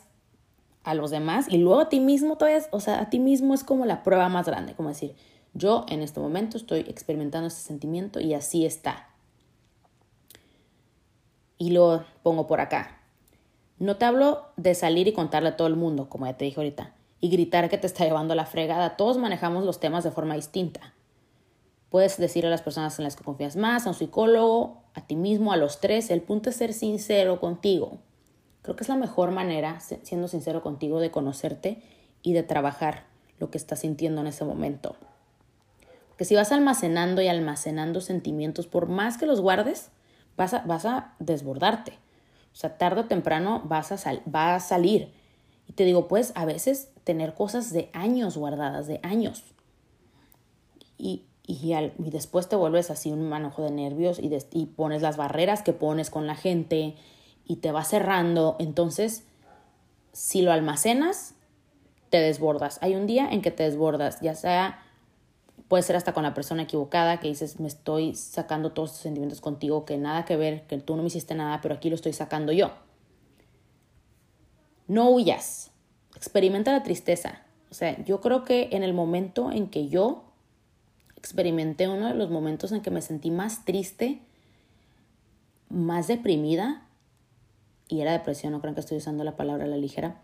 a 0.84 0.94
los 0.94 1.12
demás 1.12 1.48
y 1.50 1.58
luego 1.58 1.82
a 1.82 1.90
ti 1.90 2.00
mismo 2.00 2.38
todavía, 2.38 2.64
o 2.72 2.80
sea, 2.80 3.02
a 3.02 3.10
ti 3.10 3.20
mismo 3.20 3.54
es 3.54 3.64
como 3.64 3.86
la 3.86 4.04
prueba 4.04 4.30
más 4.30 4.46
grande, 4.46 4.74
como 4.74 4.90
decir, 4.90 5.16
yo 5.54 5.86
en 5.90 6.02
este 6.02 6.20
momento 6.20 6.58
estoy 6.58 6.82
experimentando 6.82 7.48
este 7.48 7.62
sentimiento 7.62 8.20
y 8.20 8.34
así 8.34 8.66
está. 8.66 9.10
Y 11.58 11.70
lo 11.70 12.04
pongo 12.24 12.46
por 12.46 12.60
acá. 12.60 13.00
No 13.80 13.96
te 13.98 14.06
hablo 14.06 14.46
de 14.58 14.76
salir 14.76 15.08
y 15.08 15.14
contarle 15.14 15.50
a 15.50 15.58
todo 15.58 15.68
el 15.68 15.76
mundo, 15.76 16.10
como 16.10 16.26
ya 16.26 16.36
te 16.36 16.46
dije 16.46 16.60
ahorita, 16.60 16.94
y 17.26 17.30
gritar 17.30 17.70
que 17.72 17.80
te 17.80 17.88
está 17.88 18.06
llevando 18.06 18.36
la 18.36 18.46
fregada. 18.46 18.98
Todos 18.98 19.18
manejamos 19.18 19.66
los 19.66 19.80
temas 19.80 20.04
de 20.04 20.12
forma 20.12 20.36
distinta. 20.36 20.94
Puedes 21.90 22.18
decir 22.18 22.46
a 22.46 22.52
las 22.52 22.62
personas 22.62 23.00
en 23.00 23.04
las 23.04 23.16
que 23.16 23.24
confías 23.24 23.56
más, 23.56 23.88
a 23.88 23.90
un 23.90 23.96
psicólogo, 23.96 24.84
a 24.94 25.08
ti 25.08 25.16
mismo, 25.16 25.52
a 25.52 25.58
los 25.58 25.80
tres. 25.80 26.12
El 26.12 26.22
punto 26.22 26.52
es 26.52 26.56
ser 26.58 26.72
sincero 26.72 27.40
contigo. 27.40 27.98
Creo 28.62 28.76
que 28.76 28.84
es 28.84 28.90
la 28.90 28.96
mejor 28.96 29.32
manera, 29.32 29.80
siendo 29.80 30.28
sincero 30.28 30.62
contigo, 30.62 31.00
de 31.00 31.10
conocerte 31.10 31.82
y 32.22 32.34
de 32.34 32.44
trabajar 32.44 33.06
lo 33.40 33.50
que 33.50 33.58
estás 33.58 33.80
sintiendo 33.80 34.22
en 34.22 34.28
ese 34.28 34.46
momento. 34.46 34.96
Porque 36.10 36.26
si 36.26 36.36
vas 36.36 36.52
almacenando 36.52 37.24
y 37.24 37.28
almacenando 37.28 38.02
sentimientos, 38.02 38.68
por 38.68 38.88
más 38.88 39.18
que 39.18 39.26
los 39.26 39.42
guardes, 39.42 39.90
vas 40.38 40.54
a, 40.54 40.60
vas 40.60 40.86
a 40.86 41.16
desbordarte. 41.18 41.94
O 42.54 42.56
sea, 42.56 42.78
tarde 42.78 43.02
o 43.02 43.06
temprano 43.06 43.64
vas 43.66 43.92
a 43.92 44.14
va 44.32 44.54
a 44.54 44.60
salir. 44.60 45.12
Y 45.68 45.74
te 45.74 45.86
digo, 45.86 46.08
pues 46.08 46.32
a 46.36 46.46
veces 46.46 46.92
tener 47.06 47.34
cosas 47.34 47.72
de 47.72 47.90
años 47.94 48.36
guardadas, 48.36 48.88
de 48.88 49.00
años. 49.04 49.44
Y, 50.98 51.24
y, 51.48 51.74
y 51.74 52.10
después 52.10 52.50
te 52.50 52.58
vuelves 52.58 52.92
así 52.92 53.12
un 53.12 53.30
manojo 53.30 53.64
de 53.64 53.72
nervios 53.72 54.20
y, 54.20 54.36
y 54.52 54.66
pones 54.66 55.02
las 55.02 55.16
barreras 55.16 55.62
que 55.62 55.72
pones 55.72 56.10
con 56.10 56.28
la 56.28 56.36
gente 56.36 56.96
y 57.46 57.58
te 57.58 57.72
va 57.72 57.86
cerrando. 57.86 58.58
Entonces, 58.60 59.24
si 60.12 60.42
lo 60.42 60.52
almacenas, 60.52 61.36
te 62.10 62.18
desbordas. 62.18 62.80
Hay 62.82 62.96
un 62.96 63.06
día 63.06 63.30
en 63.30 63.42
que 63.42 63.52
te 63.52 63.64
desbordas, 63.64 64.20
ya 64.22 64.36
sea, 64.36 64.80
puede 65.68 65.84
ser 65.84 65.96
hasta 65.96 66.14
con 66.14 66.24
la 66.24 66.34
persona 66.34 66.64
equivocada, 66.64 67.20
que 67.20 67.28
dices, 67.28 67.60
me 67.60 67.68
estoy 67.68 68.16
sacando 68.16 68.72
todos 68.72 68.90
estos 68.92 69.04
sentimientos 69.04 69.42
contigo, 69.42 69.86
que 69.86 69.98
nada 69.98 70.26
que 70.26 70.38
ver, 70.38 70.66
que 70.68 70.78
tú 70.78 70.96
no 70.96 71.04
me 71.04 71.08
hiciste 71.08 71.36
nada, 71.36 71.62
pero 71.62 71.76
aquí 71.76 71.90
lo 71.90 71.96
estoy 71.96 72.14
sacando 72.14 72.52
yo. 72.52 72.72
No 74.88 75.10
huyas, 75.10 75.72
experimenta 76.16 76.72
la 76.72 76.84
tristeza. 76.84 77.42
O 77.72 77.74
sea, 77.74 78.04
yo 78.06 78.22
creo 78.22 78.44
que 78.44 78.70
en 78.72 78.84
el 78.84 78.94
momento 78.94 79.52
en 79.52 79.68
que 79.68 79.88
yo 79.88 80.24
experimenté 81.18 81.88
uno 81.88 82.08
de 82.08 82.14
los 82.14 82.30
momentos 82.30 82.72
en 82.72 82.82
que 82.82 82.92
me 82.92 83.02
sentí 83.02 83.32
más 83.32 83.66
triste, 83.66 84.22
más 85.70 86.08
deprimida, 86.08 86.86
y 87.88 88.02
era 88.02 88.12
depresión, 88.12 88.54
no 88.54 88.62
creo 88.62 88.74
que 88.74 88.80
estoy 88.80 88.98
usando 88.98 89.24
la 89.24 89.36
palabra 89.36 89.66
a 89.66 89.68
la 89.68 89.78
ligera, 89.78 90.22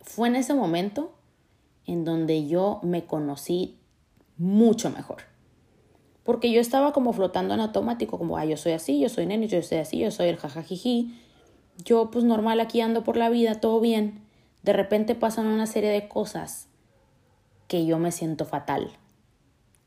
fue 0.00 0.28
en 0.28 0.36
ese 0.36 0.54
momento 0.54 1.12
en 1.86 2.04
donde 2.04 2.46
yo 2.46 2.80
me 2.82 3.04
conocí 3.04 3.78
mucho 4.36 4.90
mejor. 4.90 5.22
Porque 6.24 6.50
yo 6.50 6.60
estaba 6.60 6.92
como 6.92 7.12
flotando 7.12 7.54
en 7.54 7.60
automático, 7.60 8.18
como, 8.18 8.36
ah, 8.36 8.44
yo 8.44 8.56
soy 8.56 8.72
así, 8.72 8.98
yo 8.98 9.08
soy 9.08 9.26
nene, 9.26 9.46
yo 9.46 9.62
soy 9.62 9.78
así, 9.78 9.98
yo 9.98 10.10
soy 10.10 10.28
el 10.28 10.36
jajajiji. 10.36 11.14
Yo 11.84 12.10
pues 12.10 12.24
normal 12.24 12.58
aquí 12.58 12.80
ando 12.80 13.04
por 13.04 13.16
la 13.16 13.28
vida, 13.30 13.60
todo 13.60 13.80
bien. 13.80 14.25
De 14.66 14.72
repente 14.72 15.14
pasan 15.14 15.46
una 15.46 15.64
serie 15.66 15.90
de 15.90 16.08
cosas 16.08 16.66
que 17.68 17.86
yo 17.86 18.00
me 18.00 18.10
siento 18.10 18.44
fatal. 18.44 18.90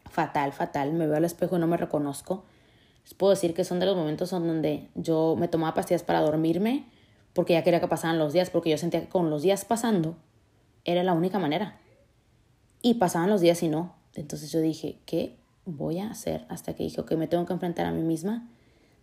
Fatal, 0.09 0.53
fatal. 0.53 0.93
Me 0.93 1.05
veo 1.05 1.17
al 1.17 1.25
espejo 1.25 1.57
y 1.57 1.59
no 1.59 1.67
me 1.67 1.75
reconozco. 1.75 2.45
Les 3.03 3.13
puedo 3.13 3.31
decir 3.31 3.53
que 3.53 3.65
son 3.65 3.81
de 3.81 3.85
los 3.85 3.97
momentos 3.97 4.31
en 4.31 4.47
donde 4.47 4.87
yo 4.95 5.35
me 5.37 5.49
tomaba 5.49 5.73
pastillas 5.73 6.03
para 6.03 6.21
dormirme 6.21 6.85
porque 7.33 7.51
ya 7.53 7.63
quería 7.65 7.81
que 7.81 7.89
pasaran 7.89 8.17
los 8.19 8.31
días, 8.31 8.49
porque 8.49 8.69
yo 8.69 8.77
sentía 8.77 9.01
que 9.01 9.09
con 9.09 9.29
los 9.29 9.41
días 9.41 9.65
pasando 9.65 10.15
era 10.85 11.03
la 11.03 11.11
única 11.11 11.39
manera. 11.39 11.77
Y 12.81 12.93
pasaban 12.93 13.29
los 13.29 13.41
días 13.41 13.61
y 13.63 13.67
no. 13.67 13.95
Entonces 14.15 14.49
yo 14.49 14.61
dije, 14.61 14.97
¿qué 15.05 15.35
voy 15.65 15.99
a 15.99 16.09
hacer? 16.09 16.45
Hasta 16.47 16.73
que 16.73 16.83
dije, 16.83 17.01
ok, 17.01 17.11
me 17.15 17.27
tengo 17.27 17.45
que 17.45 17.51
enfrentar 17.51 17.85
a 17.85 17.91
mí 17.91 18.01
misma, 18.01 18.47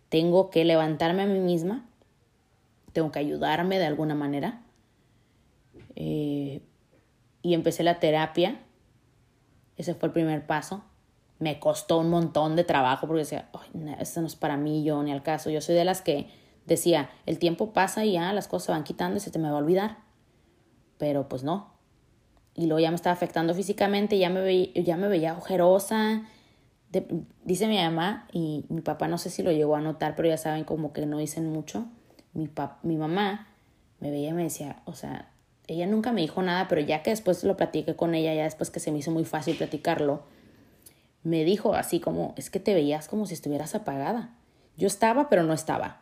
tengo 0.09 0.49
que 0.49 0.65
levantarme 0.65 1.21
a 1.21 1.27
mí 1.27 1.39
misma, 1.39 1.85
tengo 2.93 3.11
que 3.11 3.19
ayudarme 3.19 3.77
de 3.77 3.85
alguna 3.85 4.15
manera. 4.15 4.63
Eh, 5.99 6.61
y 7.41 7.55
empecé 7.55 7.83
la 7.83 7.99
terapia. 7.99 8.61
Ese 9.77 9.95
fue 9.95 10.07
el 10.07 10.13
primer 10.13 10.45
paso. 10.45 10.83
Me 11.39 11.59
costó 11.59 11.97
un 11.97 12.09
montón 12.11 12.55
de 12.55 12.63
trabajo 12.63 13.07
porque 13.07 13.21
decía, 13.21 13.49
Ay, 13.53 13.95
esto 13.99 14.21
no 14.21 14.27
es 14.27 14.35
para 14.35 14.57
mí, 14.57 14.83
yo 14.83 15.01
ni 15.01 15.11
al 15.11 15.23
caso. 15.23 15.49
Yo 15.49 15.59
soy 15.59 15.73
de 15.73 15.85
las 15.85 16.01
que 16.01 16.27
decía, 16.67 17.09
el 17.25 17.39
tiempo 17.39 17.73
pasa 17.73 18.05
y 18.05 18.13
ya 18.13 18.31
las 18.31 18.47
cosas 18.47 18.75
van 18.75 18.83
quitando 18.83 19.17
y 19.17 19.19
se 19.19 19.31
te 19.31 19.39
me 19.39 19.49
va 19.49 19.55
a 19.55 19.59
olvidar. 19.59 19.97
Pero 20.99 21.27
pues 21.27 21.43
no. 21.43 21.73
Y 22.53 22.67
luego 22.67 22.79
ya 22.79 22.91
me 22.91 22.95
estaba 22.95 23.13
afectando 23.13 23.55
físicamente, 23.55 24.19
ya 24.19 24.29
me, 24.29 24.41
veía, 24.41 24.71
ya 24.75 24.97
me 24.97 25.07
veía 25.07 25.35
ojerosa. 25.35 26.27
dice 27.43 27.67
mi 27.67 27.77
mamá, 27.77 28.27
y 28.31 28.65
mi 28.69 28.81
papá 28.81 29.07
no 29.07 29.17
sé 29.17 29.31
si 29.31 29.41
lo 29.41 29.51
llegó 29.51 29.75
a 29.75 29.81
notar, 29.81 30.15
pero 30.15 30.27
ya 30.27 30.37
saben 30.37 30.63
como 30.63 30.93
que 30.93 31.05
no 31.07 31.17
dicen 31.17 31.51
mucho. 31.51 31.85
Mi, 32.33 32.49
mi 32.83 32.97
mamá 32.97 33.47
me 33.99 34.11
veía 34.11 34.29
y 34.29 34.33
me 34.33 34.43
decía, 34.43 34.81
o 34.85 34.93
sea, 34.93 35.31
ella 35.67 35.85
nunca 35.85 36.13
me 36.13 36.21
dijo 36.21 36.41
nada, 36.41 36.67
pero 36.67 36.81
ya 36.81 37.03
que 37.03 37.09
después 37.09 37.43
lo 37.43 37.57
platiqué 37.57 37.95
con 37.95 38.15
ella, 38.15 38.33
ya 38.33 38.43
después 38.43 38.71
que 38.71 38.79
se 38.79 38.91
me 38.91 38.99
hizo 38.99 39.11
muy 39.11 39.25
fácil 39.25 39.57
platicarlo, 39.57 40.23
me 41.23 41.43
dijo 41.43 41.73
así 41.73 41.99
como, 41.99 42.33
es 42.37 42.49
que 42.49 42.61
te 42.61 42.73
veías 42.73 43.09
como 43.09 43.25
si 43.25 43.33
estuvieras 43.33 43.75
apagada. 43.75 44.33
Yo 44.77 44.87
estaba, 44.87 45.27
pero 45.27 45.43
no 45.43 45.53
estaba. 45.53 46.01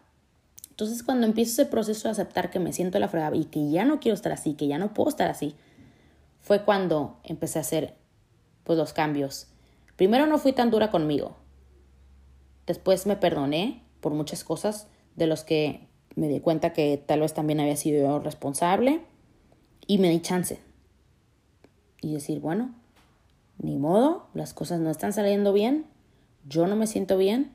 Entonces, 0.70 1.02
cuando 1.02 1.26
empiezo 1.26 1.62
ese 1.62 1.72
proceso 1.72 2.08
de 2.08 2.12
aceptar 2.12 2.52
que 2.52 2.60
me 2.60 2.74
siento 2.74 3.00
la 3.00 3.08
fregada 3.08 3.36
y 3.36 3.46
que 3.46 3.72
ya 3.72 3.86
no 3.86 4.00
quiero 4.00 4.14
estar 4.14 4.32
así, 4.32 4.54
que 4.54 4.68
ya 4.68 4.78
no 4.78 4.94
puedo 4.94 5.10
estar 5.10 5.30
así, 5.30 5.56
fue 6.42 6.64
cuando 6.64 7.18
empecé 7.24 7.58
a 7.58 7.62
hacer 7.62 7.96
pues 8.64 8.78
los 8.78 8.94
cambios. 8.94 9.48
Primero 9.96 10.28
no 10.28 10.38
fui 10.38 10.54
tan 10.54 10.70
dura 10.70 10.92
conmigo. 10.92 11.38
Después 12.68 13.08
me 13.08 13.16
perdoné 13.16 13.84
por 14.02 14.14
muchas 14.14 14.44
cosas 14.44 14.88
de 15.16 15.28
los 15.28 15.44
que 15.44 15.88
me 16.16 16.28
di 16.28 16.40
cuenta 16.40 16.74
que 16.74 17.02
tal 17.04 17.22
vez 17.22 17.34
también 17.34 17.60
había 17.60 17.78
sido 17.78 18.06
yo 18.06 18.20
responsable 18.20 19.02
y 19.88 19.98
me 19.98 20.10
di 20.10 20.22
chance. 20.22 20.60
Y 22.02 22.14
decir, 22.14 22.40
bueno, 22.40 22.74
ni 23.58 23.78
modo, 23.78 24.28
las 24.34 24.54
cosas 24.54 24.80
no 24.80 24.90
están 24.90 25.14
saliendo 25.14 25.54
bien, 25.54 25.86
yo 26.48 26.68
no 26.68 26.76
me 26.76 26.88
siento 26.88 27.18
bien, 27.18 27.52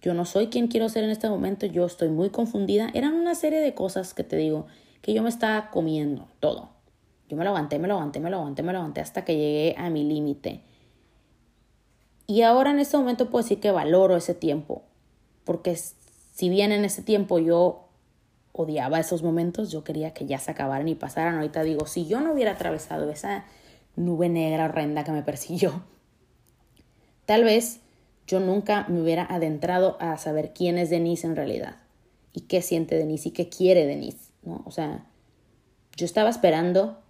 yo 0.00 0.14
no 0.14 0.24
soy 0.24 0.48
quien 0.48 0.68
quiero 0.68 0.88
ser 0.88 1.04
en 1.04 1.10
este 1.10 1.28
momento, 1.28 1.66
yo 1.66 1.86
estoy 1.86 2.08
muy 2.08 2.30
confundida. 2.30 2.90
Eran 2.94 3.14
una 3.14 3.34
serie 3.34 3.60
de 3.60 3.74
cosas 3.74 4.14
que 4.14 4.24
te 4.24 4.36
digo, 4.36 4.66
que 5.00 5.14
yo 5.14 5.22
me 5.22 5.28
estaba 5.28 5.70
comiendo 5.70 6.28
todo. 6.40 6.70
Yo 7.28 7.36
me 7.36 7.44
lo 7.44 7.50
aguanté, 7.50 7.78
me 7.78 7.88
lo 7.88 7.94
aguanté, 7.94 8.20
me 8.20 8.30
lo 8.30 8.36
aguanté, 8.36 8.62
me 8.62 8.72
lo 8.72 8.78
aguanté 8.78 9.00
hasta 9.00 9.24
que 9.24 9.36
llegué 9.36 9.74
a 9.78 9.88
mi 9.90 10.04
límite. 10.04 10.62
Y 12.26 12.42
ahora 12.42 12.70
en 12.70 12.78
este 12.78 12.96
momento 12.96 13.30
puedo 13.30 13.42
decir 13.42 13.60
que 13.60 13.70
valoro 13.70 14.16
ese 14.16 14.34
tiempo, 14.34 14.82
porque 15.44 15.76
si 15.76 16.48
bien 16.48 16.72
en 16.72 16.84
ese 16.84 17.02
tiempo 17.02 17.38
yo 17.38 17.83
odiaba 18.56 19.00
esos 19.00 19.24
momentos, 19.24 19.72
yo 19.72 19.82
quería 19.82 20.14
que 20.14 20.26
ya 20.26 20.38
se 20.38 20.52
acabaran 20.52 20.86
y 20.86 20.94
pasaran. 20.94 21.34
Ahorita 21.34 21.64
digo, 21.64 21.86
si 21.86 22.06
yo 22.06 22.20
no 22.20 22.32
hubiera 22.32 22.52
atravesado 22.52 23.10
esa 23.10 23.44
nube 23.96 24.28
negra 24.28 24.66
horrenda 24.66 25.02
que 25.02 25.10
me 25.10 25.22
persiguió, 25.22 25.82
tal 27.26 27.42
vez 27.42 27.80
yo 28.28 28.38
nunca 28.38 28.86
me 28.88 29.02
hubiera 29.02 29.24
adentrado 29.24 29.96
a 30.00 30.16
saber 30.18 30.52
quién 30.54 30.78
es 30.78 30.88
Denise 30.88 31.26
en 31.26 31.34
realidad 31.34 31.76
y 32.32 32.42
qué 32.42 32.62
siente 32.62 32.96
Denise 32.96 33.30
y 33.30 33.32
qué 33.32 33.48
quiere 33.48 33.86
Denise, 33.86 34.30
¿no? 34.44 34.62
O 34.66 34.70
sea, 34.70 35.04
yo 35.96 36.06
estaba 36.06 36.30
esperando 36.30 37.02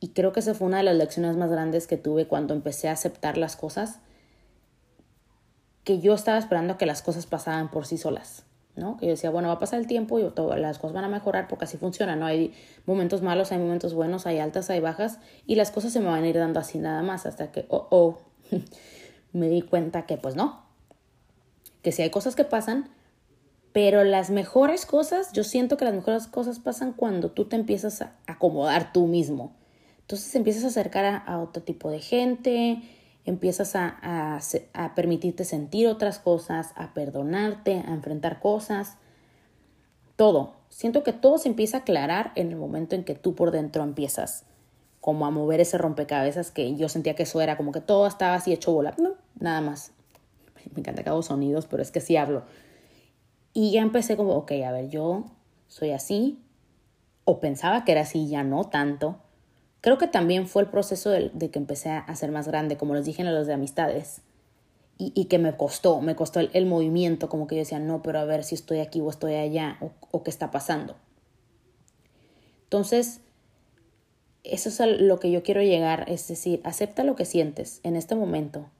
y 0.00 0.08
creo 0.08 0.32
que 0.32 0.40
esa 0.40 0.54
fue 0.54 0.66
una 0.66 0.78
de 0.78 0.84
las 0.84 0.96
lecciones 0.96 1.36
más 1.36 1.50
grandes 1.50 1.86
que 1.86 1.98
tuve 1.98 2.26
cuando 2.26 2.54
empecé 2.54 2.88
a 2.88 2.92
aceptar 2.92 3.36
las 3.36 3.54
cosas, 3.54 4.00
que 5.84 6.00
yo 6.00 6.14
estaba 6.14 6.38
esperando 6.38 6.78
que 6.78 6.86
las 6.86 7.02
cosas 7.02 7.26
pasaran 7.26 7.70
por 7.70 7.86
sí 7.86 7.98
solas, 7.98 8.44
¿no? 8.76 8.96
Que 8.98 9.06
yo 9.06 9.10
decía, 9.12 9.30
bueno, 9.30 9.48
va 9.48 9.54
a 9.54 9.58
pasar 9.58 9.80
el 9.80 9.86
tiempo 9.86 10.18
y 10.18 10.30
todo, 10.30 10.54
las 10.56 10.78
cosas 10.78 10.94
van 10.94 11.04
a 11.04 11.08
mejorar 11.08 11.48
porque 11.48 11.64
así 11.64 11.76
funciona, 11.76 12.14
¿no? 12.14 12.26
Hay 12.26 12.54
momentos 12.84 13.22
malos, 13.22 13.52
hay 13.52 13.58
momentos 13.58 13.94
buenos, 13.94 14.26
hay 14.26 14.38
altas, 14.38 14.70
hay 14.70 14.80
bajas 14.80 15.18
y 15.46 15.54
las 15.54 15.70
cosas 15.70 15.92
se 15.92 16.00
me 16.00 16.06
van 16.06 16.22
a 16.22 16.28
ir 16.28 16.36
dando 16.36 16.60
así 16.60 16.78
nada 16.78 17.02
más 17.02 17.26
hasta 17.26 17.50
que, 17.50 17.66
oh, 17.68 17.86
oh, 17.90 18.18
me 19.32 19.48
di 19.48 19.62
cuenta 19.62 20.06
que 20.06 20.16
pues 20.16 20.36
no, 20.36 20.62
que 21.82 21.92
sí 21.92 22.02
hay 22.02 22.10
cosas 22.10 22.36
que 22.36 22.44
pasan, 22.44 22.90
pero 23.72 24.04
las 24.04 24.30
mejores 24.30 24.86
cosas, 24.86 25.32
yo 25.32 25.44
siento 25.44 25.76
que 25.76 25.84
las 25.84 25.94
mejores 25.94 26.26
cosas 26.26 26.58
pasan 26.60 26.92
cuando 26.92 27.30
tú 27.30 27.44
te 27.44 27.56
empiezas 27.56 28.00
a 28.00 28.12
acomodar 28.26 28.92
tú 28.92 29.06
mismo. 29.06 29.54
Entonces 30.00 30.34
empiezas 30.34 30.64
a 30.64 30.68
acercar 30.68 31.24
a, 31.26 31.38
otro 31.40 31.62
tipo 31.62 31.90
de 31.90 31.98
gente, 31.98 32.80
empiezas 33.26 33.76
a, 33.76 33.98
a, 34.72 34.94
permitirte 34.94 35.44
sentir 35.44 35.88
otras 35.88 36.18
cosas, 36.18 36.72
a 36.76 36.94
perdonarte, 36.94 37.84
a 37.86 37.92
enfrentar 37.92 38.40
cosas, 38.40 38.96
todo. 40.14 40.54
Siento 40.70 41.02
que 41.02 41.12
todo 41.12 41.36
se 41.38 41.48
empieza 41.48 41.78
a 41.78 41.80
aclarar 41.80 42.32
en 42.36 42.48
el 42.48 42.56
momento 42.56 42.94
en 42.94 43.04
que 43.04 43.14
tú 43.14 43.34
por 43.34 43.50
dentro 43.50 43.82
empiezas 43.82 44.44
como 45.00 45.26
a 45.26 45.30
mover 45.30 45.60
ese 45.60 45.78
rompecabezas 45.78 46.50
que 46.50 46.74
yo 46.76 46.88
sentía 46.88 47.14
que 47.14 47.24
eso 47.24 47.40
era 47.40 47.56
como 47.56 47.72
que 47.72 47.80
todo 47.80 48.06
estaba 48.06 48.34
así 48.34 48.52
hecho 48.52 48.72
bola. 48.72 48.94
No, 48.98 49.14
nada 49.38 49.60
más. 49.60 49.92
Me 50.74 50.80
encanta 50.80 51.02
que 51.02 51.10
hago 51.10 51.22
sonidos, 51.22 51.66
pero 51.66 51.82
es 51.82 51.90
que 51.90 52.00
sí 52.00 52.16
hablo. 52.16 52.44
Y 53.52 53.72
ya 53.72 53.82
empecé 53.82 54.16
como, 54.16 54.34
ok, 54.34 54.52
a 54.66 54.72
ver, 54.72 54.88
yo 54.88 55.24
soy 55.66 55.90
así, 55.90 56.42
o 57.24 57.40
pensaba 57.40 57.84
que 57.84 57.92
era 57.92 58.02
así, 58.02 58.28
ya 58.28 58.44
no 58.44 58.64
tanto. 58.64 59.18
Creo 59.80 59.98
que 59.98 60.08
también 60.08 60.48
fue 60.48 60.62
el 60.62 60.68
proceso 60.68 61.10
de, 61.10 61.30
que 61.50 61.58
empecé 61.58 61.90
a 61.90 62.14
ser 62.16 62.32
más 62.32 62.48
grande, 62.48 62.76
como 62.76 62.94
les 62.94 63.04
dije 63.04 63.22
en 63.22 63.32
los 63.32 63.46
de 63.46 63.54
amistades. 63.54 64.22
y, 64.98 65.26
que 65.26 65.38
me 65.38 65.54
costó, 65.56 66.00
me 66.00 66.16
costó 66.16 66.40
el, 66.40 66.66
movimiento, 66.66 67.28
como 67.28 67.46
que 67.46 67.54
yo 67.54 67.60
decía, 67.60 67.78
no, 67.78 68.02
pero 68.02 68.18
a 68.18 68.24
ver 68.24 68.44
si 68.44 68.54
estoy 68.54 68.80
aquí 68.80 69.00
o 69.02 69.10
estoy 69.10 69.34
allá 69.34 69.76
o, 69.82 69.90
o 70.10 70.22
qué 70.22 70.30
está 70.30 70.50
pasando. 70.50 70.96
Entonces, 72.64 73.20
eso 74.42 74.68
es 74.70 74.80
a 74.80 74.86
lo 74.86 75.20
que 75.20 75.30
yo 75.30 75.42
quiero 75.42 75.60
llegar, 75.60 76.06
es 76.08 76.26
decir, 76.28 76.60
acepta 76.64 77.04
lo 77.04 77.14
que 77.14 77.24
sientes 77.24 77.80
en 77.82 77.94
este 77.94 78.14
momento 78.14 78.70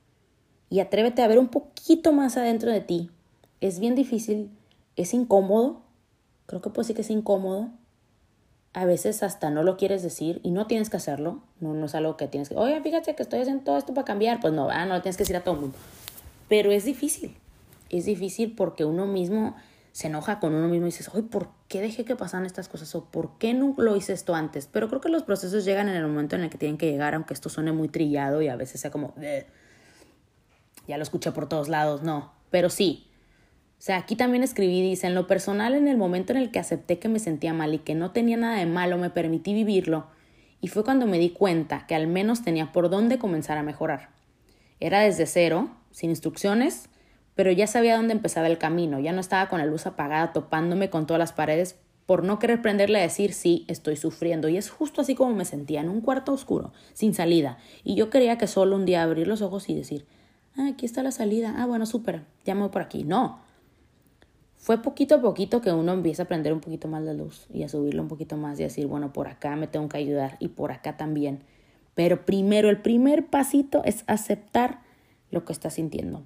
y 0.71 0.81
atrévete 0.81 1.23
a 1.23 1.29
ver 1.29 1.39
un 1.39 1.49
poquito 1.49 2.13
más 2.13 2.37
adentro 2.37 2.73
de 2.73 2.81
ti. 2.81 3.11
Es 3.61 3.79
bien 3.79 3.95
difícil, 3.95 4.51
es 4.97 5.15
incómodo, 5.15 5.83
creo 6.47 6.61
que 6.61 6.71
puede 6.71 6.87
ser 6.87 6.97
que 6.97 7.03
es 7.03 7.11
incómodo. 7.11 7.71
A 8.77 8.85
veces 8.85 9.23
hasta 9.23 9.49
no 9.49 9.63
lo 9.63 9.79
quieres 9.79 10.03
decir 10.03 10.39
y 10.43 10.51
no 10.51 10.67
tienes 10.67 10.91
que 10.91 10.99
hacerlo. 10.99 11.41
No, 11.61 11.73
no 11.73 11.87
es 11.87 11.95
algo 11.95 12.19
que 12.19 12.29
tienes 12.29 12.51
que, 12.51 12.57
oye, 12.57 12.79
fíjate 12.83 13.15
que 13.15 13.23
estoy 13.23 13.41
haciendo 13.41 13.65
todo 13.65 13.79
esto 13.79 13.95
para 13.95 14.05
cambiar. 14.05 14.39
Pues 14.39 14.53
no, 14.53 14.69
ah, 14.69 14.85
no 14.85 14.97
lo 14.97 15.01
tienes 15.01 15.17
que 15.17 15.23
decir 15.23 15.35
a 15.35 15.41
todo 15.41 15.55
el 15.55 15.61
mundo. 15.63 15.79
Pero 16.51 16.71
es 16.71 16.85
difícil. 16.85 17.35
Es 17.89 18.05
difícil 18.05 18.55
porque 18.55 18.85
uno 18.85 19.07
mismo 19.07 19.57
se 19.93 20.09
enoja 20.09 20.41
con 20.41 20.53
uno 20.53 20.69
mismo 20.69 20.87
y 20.87 20.91
dices, 20.91 21.09
oye, 21.15 21.23
¿por 21.23 21.49
qué 21.69 21.81
dejé 21.81 22.05
que 22.05 22.17
pasaran 22.17 22.45
estas 22.45 22.69
cosas? 22.69 22.95
¿O 22.95 23.07
por 23.07 23.39
qué 23.39 23.55
no 23.55 23.73
lo 23.79 23.97
hice 23.97 24.13
esto 24.13 24.35
antes? 24.35 24.69
Pero 24.71 24.89
creo 24.89 25.01
que 25.01 25.09
los 25.09 25.23
procesos 25.23 25.65
llegan 25.65 25.89
en 25.89 25.97
el 25.97 26.07
momento 26.07 26.37
en 26.37 26.43
el 26.43 26.51
que 26.51 26.59
tienen 26.59 26.77
que 26.77 26.91
llegar, 26.91 27.15
aunque 27.15 27.33
esto 27.33 27.49
suene 27.49 27.73
muy 27.73 27.89
trillado 27.89 28.43
y 28.43 28.49
a 28.49 28.57
veces 28.57 28.79
sea 28.79 28.91
como, 28.91 29.15
ya 30.87 30.99
lo 30.99 31.03
escuché 31.03 31.33
por 31.33 31.49
todos 31.49 31.71
lados, 31.71 32.03
no. 32.03 32.31
Pero 32.51 32.69
sí, 32.69 33.06
o 33.79 33.83
sea, 33.87 33.99
aquí 33.99 34.17
también 34.17 34.43
escribí, 34.43 34.83
dice, 34.83 35.07
en 35.07 35.15
lo 35.15 35.27
personal, 35.27 35.75
en 35.75 35.87
el 35.87 35.97
momento 35.97 36.33
en 36.33 36.39
el 36.39 36.51
que 36.51 36.59
acepté 36.59 36.99
que 36.99 37.09
me 37.09 37.19
sentía 37.19 37.53
mal 37.53 37.75
y 37.75 37.79
que 37.79 37.95
no 37.95 38.11
tenía 38.11 38.37
nada 38.37 38.59
de 38.59 38.67
malo, 38.67 38.97
me 38.99 39.11
permití 39.11 39.53
vivirlo, 39.53 40.07
y 40.61 40.69
fue 40.69 40.83
cuando 40.83 41.07
me 41.07 41.19
di 41.19 41.31
cuenta 41.31 41.87
que 41.87 41.95
al 41.95 42.07
menos 42.07 42.43
tenía 42.43 42.73
por 42.73 42.89
dónde 42.89 43.19
comenzar 43.19 43.59
a 43.59 43.63
mejorar. 43.63 44.09
Era 44.81 45.01
desde 45.01 45.27
cero, 45.27 45.71
sin 45.91 46.11
instrucciones, 46.11 46.89
pero 47.35 47.53
ya 47.53 47.67
sabía 47.67 47.97
dónde 47.97 48.15
empezaba 48.15 48.47
el 48.47 48.59
camino, 48.59 48.99
ya 48.99 49.13
no 49.13 49.21
estaba 49.21 49.49
con 49.49 49.59
la 49.59 49.67
luz 49.67 49.87
apagada 49.87 50.33
topándome 50.33 50.91
con 50.91 51.07
todas 51.07 51.19
las 51.19 51.33
paredes 51.33 51.77
por 52.07 52.23
no 52.23 52.39
querer 52.39 52.63
prenderle 52.63 53.01
a 53.01 53.03
decir 53.03 53.33
sí, 53.33 53.65
estoy 53.69 53.97
sufriendo. 53.97 54.49
Y 54.49 54.57
es 54.57 54.71
justo 54.71 55.01
así 55.01 55.15
como 55.15 55.35
me 55.35 55.45
sentía, 55.45 55.81
en 55.81 55.89
un 55.89 56.01
cuarto 56.01 56.33
oscuro, 56.33 56.73
sin 56.95 57.15
salida. 57.15 57.59
Y 57.85 57.97
yo 57.97 58.11
quería 58.11 58.39
que 58.39 58.47
solo 58.47 58.77
un 58.77 58.87
día 58.87 59.03
abrir 59.03 59.27
los 59.27 59.43
ojos 59.43 59.69
y 59.69 59.75
decir, 59.75 60.07
ah, 60.57 60.69
aquí 60.73 60.87
está 60.87 61.03
la 61.03 61.11
salida, 61.11 61.55
ah, 61.59 61.67
bueno, 61.67 61.85
súper, 61.85 62.23
ya 62.45 62.55
me 62.55 62.63
voy 62.63 62.71
por 62.71 62.83
aquí. 62.83 63.05
No, 63.05 63.41
fue 64.67 64.83
poquito 64.83 65.15
a 65.15 65.21
poquito 65.21 65.61
que 65.61 65.71
uno 65.71 65.93
empieza 65.93 66.25
a 66.25 66.27
prender 66.27 66.53
un 66.53 66.59
poquito 66.59 66.89
más 66.89 67.01
la 67.01 67.13
luz 67.13 67.47
y 67.55 67.63
a 67.63 67.69
subirlo 67.69 68.03
un 68.03 68.09
poquito 68.09 68.37
más 68.37 68.59
y 68.59 68.65
a 68.65 68.67
decir, 68.67 68.89
bueno, 68.89 69.13
por 69.13 69.29
acá 69.29 69.55
me 69.55 69.69
tengo 69.69 69.89
que 69.89 69.97
ayudar 69.97 70.37
y 70.41 70.49
por 70.49 70.73
acá 70.73 70.97
también. 70.97 71.45
Pero 71.95 72.27
primero, 72.27 72.69
el 72.69 72.83
primer 72.83 73.29
pasito 73.29 73.85
es 73.85 74.03
aceptar 74.09 74.81
lo 75.31 75.45
que 75.45 75.53
estás 75.53 75.75
sintiendo. 75.75 76.25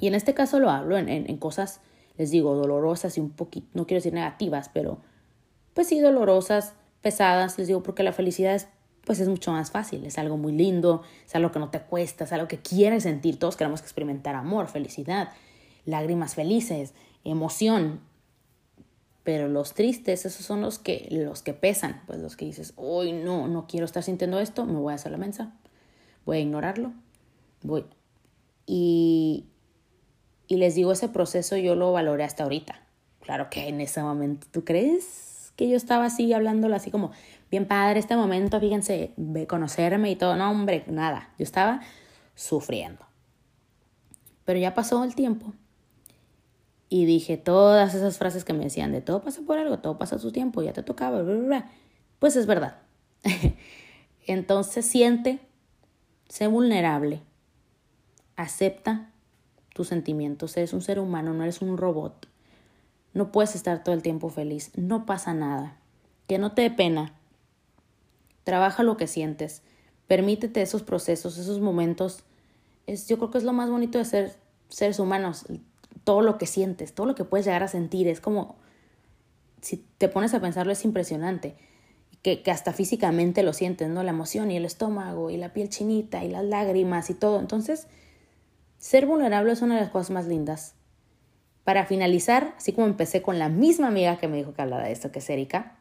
Y 0.00 0.08
en 0.08 0.16
este 0.16 0.34
caso 0.34 0.58
lo 0.58 0.68
hablo 0.68 0.98
en, 0.98 1.08
en, 1.08 1.36
cosas, 1.36 1.80
les 2.18 2.32
digo, 2.32 2.56
dolorosas 2.56 3.16
y 3.16 3.20
un 3.20 3.30
poquito, 3.30 3.68
no 3.74 3.86
quiero 3.86 3.98
decir 3.98 4.14
negativas, 4.14 4.68
pero 4.74 4.98
pues 5.72 5.86
sí, 5.86 6.00
dolorosas, 6.00 6.74
pesadas, 7.02 7.56
les 7.56 7.68
digo, 7.68 7.84
porque 7.84 8.02
la 8.02 8.12
felicidad 8.12 8.56
es, 8.56 8.66
pues 9.04 9.20
es 9.20 9.28
mucho 9.28 9.52
más 9.52 9.70
fácil, 9.70 10.04
es 10.06 10.18
algo 10.18 10.36
muy 10.36 10.50
lindo, 10.50 11.02
es 11.24 11.36
algo 11.36 11.52
que 11.52 11.60
no 11.60 11.70
te 11.70 11.78
cuesta, 11.78 12.24
es 12.24 12.32
algo 12.32 12.48
que 12.48 12.58
quieres 12.58 13.04
sentir, 13.04 13.38
todos 13.38 13.56
queremos 13.56 13.80
experimentar 13.80 14.34
amor, 14.34 14.66
felicidad, 14.66 15.28
lágrimas 15.84 16.34
felices, 16.34 16.94
emoción. 17.24 18.00
Pero 19.22 19.48
los 19.48 19.74
tristes, 19.74 20.24
esos 20.24 20.44
son 20.44 20.62
los 20.62 20.78
que, 20.78 21.06
los 21.10 21.42
que 21.42 21.52
pesan, 21.52 22.02
pues 22.06 22.18
los 22.18 22.36
que 22.36 22.46
dices, 22.46 22.72
hoy 22.76 23.12
no, 23.12 23.48
no 23.48 23.66
quiero 23.66 23.84
estar 23.84 24.02
sintiendo 24.02 24.40
esto, 24.40 24.64
me 24.64 24.78
voy 24.78 24.92
a 24.92 24.96
hacer 24.96 25.12
la 25.12 25.18
mensa, 25.18 25.52
voy 26.24 26.38
a 26.38 26.40
ignorarlo, 26.40 26.92
voy. 27.62 27.84
Y, 28.66 29.46
y 30.48 30.56
les 30.56 30.74
digo, 30.74 30.92
ese 30.92 31.08
proceso 31.08 31.56
yo 31.56 31.74
lo 31.74 31.92
valoré 31.92 32.24
hasta 32.24 32.44
ahorita. 32.44 32.82
Claro 33.20 33.50
que 33.50 33.68
en 33.68 33.80
ese 33.80 34.02
momento, 34.02 34.46
¿tú 34.50 34.64
crees 34.64 35.52
que 35.54 35.68
yo 35.68 35.76
estaba 35.76 36.06
así 36.06 36.32
hablándolo 36.32 36.74
así 36.74 36.90
como, 36.90 37.10
bien 37.50 37.66
padre 37.66 38.00
este 38.00 38.16
momento, 38.16 38.58
fíjense, 38.58 39.12
de 39.16 39.46
conocerme 39.46 40.10
y 40.10 40.16
todo? 40.16 40.34
No, 40.34 40.50
hombre, 40.50 40.84
nada, 40.88 41.28
yo 41.38 41.44
estaba 41.44 41.82
sufriendo. 42.34 43.04
Pero 44.46 44.58
ya 44.58 44.74
pasó 44.74 45.04
el 45.04 45.14
tiempo 45.14 45.52
y 46.92 47.04
dije 47.06 47.36
todas 47.36 47.94
esas 47.94 48.18
frases 48.18 48.44
que 48.44 48.52
me 48.52 48.64
decían 48.64 48.90
de 48.90 49.00
todo 49.00 49.22
pasa 49.22 49.40
por 49.46 49.58
algo, 49.58 49.78
todo 49.78 49.96
pasa 49.96 50.16
a 50.16 50.18
su 50.18 50.32
tiempo, 50.32 50.60
ya 50.60 50.72
te 50.72 50.82
tocaba, 50.82 51.24
pues 52.18 52.36
es 52.36 52.46
verdad. 52.46 52.78
Entonces 54.26 54.84
siente, 54.84 55.38
sé 56.28 56.48
vulnerable, 56.48 57.22
acepta 58.34 59.12
tus 59.72 59.86
sentimientos, 59.86 60.56
eres 60.56 60.72
un 60.72 60.82
ser 60.82 60.98
humano, 60.98 61.32
no 61.32 61.44
eres 61.44 61.62
un 61.62 61.78
robot. 61.78 62.28
No 63.14 63.30
puedes 63.32 63.54
estar 63.54 63.84
todo 63.84 63.94
el 63.94 64.02
tiempo 64.02 64.28
feliz, 64.28 64.72
no 64.76 65.06
pasa 65.06 65.32
nada. 65.32 65.76
Que 66.26 66.38
no 66.38 66.52
te 66.52 66.62
dé 66.62 66.70
pena. 66.70 67.14
Trabaja 68.44 68.82
lo 68.82 68.96
que 68.96 69.06
sientes. 69.06 69.62
Permítete 70.08 70.62
esos 70.62 70.82
procesos, 70.82 71.38
esos 71.38 71.60
momentos. 71.60 72.24
Es, 72.86 73.08
yo 73.08 73.16
creo 73.18 73.30
que 73.30 73.38
es 73.38 73.44
lo 73.44 73.52
más 73.52 73.70
bonito 73.70 73.98
de 73.98 74.04
ser 74.04 74.36
seres 74.68 74.98
humanos, 74.98 75.46
todo 76.04 76.22
lo 76.22 76.38
que 76.38 76.46
sientes, 76.46 76.94
todo 76.94 77.06
lo 77.06 77.14
que 77.14 77.24
puedes 77.24 77.46
llegar 77.46 77.62
a 77.62 77.68
sentir. 77.68 78.08
Es 78.08 78.20
como, 78.20 78.56
si 79.60 79.84
te 79.98 80.08
pones 80.08 80.34
a 80.34 80.40
pensarlo, 80.40 80.72
es 80.72 80.84
impresionante. 80.84 81.56
Que, 82.22 82.42
hasta 82.50 82.72
físicamente 82.72 83.42
lo 83.42 83.52
sientes, 83.52 83.88
¿no? 83.88 84.02
La 84.02 84.10
emoción 84.10 84.50
y 84.50 84.56
el 84.56 84.64
estómago 84.64 85.30
y 85.30 85.36
la 85.36 85.52
piel 85.52 85.70
chinita 85.70 86.22
y 86.24 86.28
las 86.28 86.44
lágrimas 86.44 87.08
y 87.08 87.14
todo. 87.14 87.40
Entonces, 87.40 87.86
ser 88.78 89.06
vulnerable 89.06 89.52
es 89.52 89.62
una 89.62 89.76
de 89.76 89.82
las 89.82 89.90
cosas 89.90 90.10
más 90.10 90.26
lindas. 90.26 90.74
Para 91.64 91.86
finalizar, 91.86 92.54
así 92.56 92.72
como 92.72 92.86
empecé 92.86 93.22
con 93.22 93.38
la 93.38 93.48
misma 93.48 93.88
amiga 93.88 94.18
que 94.18 94.28
me 94.28 94.36
dijo 94.36 94.52
que 94.52 94.62
hablaba 94.62 94.84
de 94.84 94.92
esto, 94.92 95.12
que 95.12 95.20
es 95.20 95.30
Erika, 95.30 95.78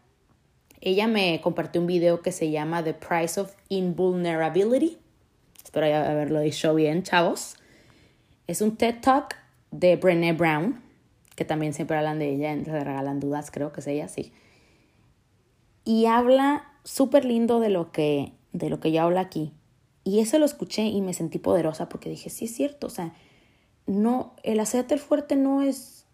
ella 0.82 1.08
me 1.08 1.42
compartió 1.42 1.82
un 1.82 1.88
video 1.88 2.22
que 2.22 2.32
se 2.32 2.52
llama 2.52 2.84
The 2.84 2.94
Price 2.94 3.40
of 3.40 3.54
Invulnerability. 3.68 4.98
Espero 5.64 5.86
haberlo 5.88 6.40
dicho 6.40 6.74
bien, 6.74 7.04
chavos. 7.04 7.56
Es 8.48 8.62
un 8.62 8.78
TED 8.78 9.02
Talk 9.02 9.36
de 9.72 9.96
Brené 9.96 10.34
Brown, 10.34 10.82
que 11.36 11.46
también 11.46 11.74
siempre 11.74 11.98
hablan 11.98 12.20
de 12.20 12.30
ella, 12.30 12.56
se 12.64 12.84
regalan 12.84 13.20
dudas, 13.20 13.52
creo 13.52 13.72
que 13.72 13.82
es 13.82 13.88
ella, 13.88 14.08
sí. 14.08 14.32
Y 15.86 16.06
habla 16.06 16.74
súper 16.84 17.26
lindo 17.26 17.60
de 17.60 17.70
lo 17.70 17.92
que 17.92 18.34
de 18.52 18.70
lo 18.70 18.80
que 18.80 18.92
yo 18.92 19.04
hablo 19.04 19.20
aquí. 19.20 19.54
Y 20.04 20.20
eso 20.20 20.40
lo 20.40 20.46
escuché 20.46 20.84
y 20.84 21.02
me 21.02 21.14
sentí 21.14 21.40
poderosa 21.40 21.90
porque 21.90 22.10
dije, 22.10 22.30
sí 22.30 22.46
es 22.46 22.56
cierto, 22.56 22.88
o 22.88 22.90
sea, 22.90 23.14
no, 23.86 24.34
el 24.44 24.60
hacerte 24.60 24.94
el 24.94 25.00
fuerte 25.00 25.36
no 25.36 25.62
es, 25.62 26.06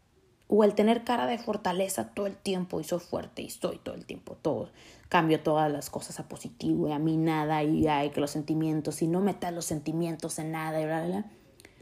o 0.48 0.64
el 0.64 0.76
tener 0.76 1.04
cara 1.04 1.28
de 1.28 1.38
fortaleza 1.38 2.12
todo 2.14 2.28
el 2.28 2.36
tiempo 2.36 2.80
y 2.80 2.84
soy 2.84 3.00
fuerte 3.00 3.42
y 3.42 3.48
estoy 3.48 3.78
todo 3.78 3.96
el 3.96 4.06
tiempo, 4.06 4.38
todo, 4.42 4.70
cambio 5.08 5.40
todas 5.42 5.72
las 5.72 5.90
cosas 5.90 6.20
a 6.20 6.28
positivo 6.28 6.88
y 6.90 6.92
a 6.92 7.00
mí 7.00 7.16
nada 7.18 7.64
y 7.64 7.88
hay 7.88 8.10
que 8.10 8.22
los 8.22 8.32
sentimientos 8.32 9.02
y 9.02 9.08
no 9.08 9.22
metas 9.22 9.54
los 9.54 9.66
sentimientos 9.66 10.40
en 10.40 10.52
nada 10.52 10.82
y 10.82 10.86
bla, 10.86 11.06
bla. 11.06 11.26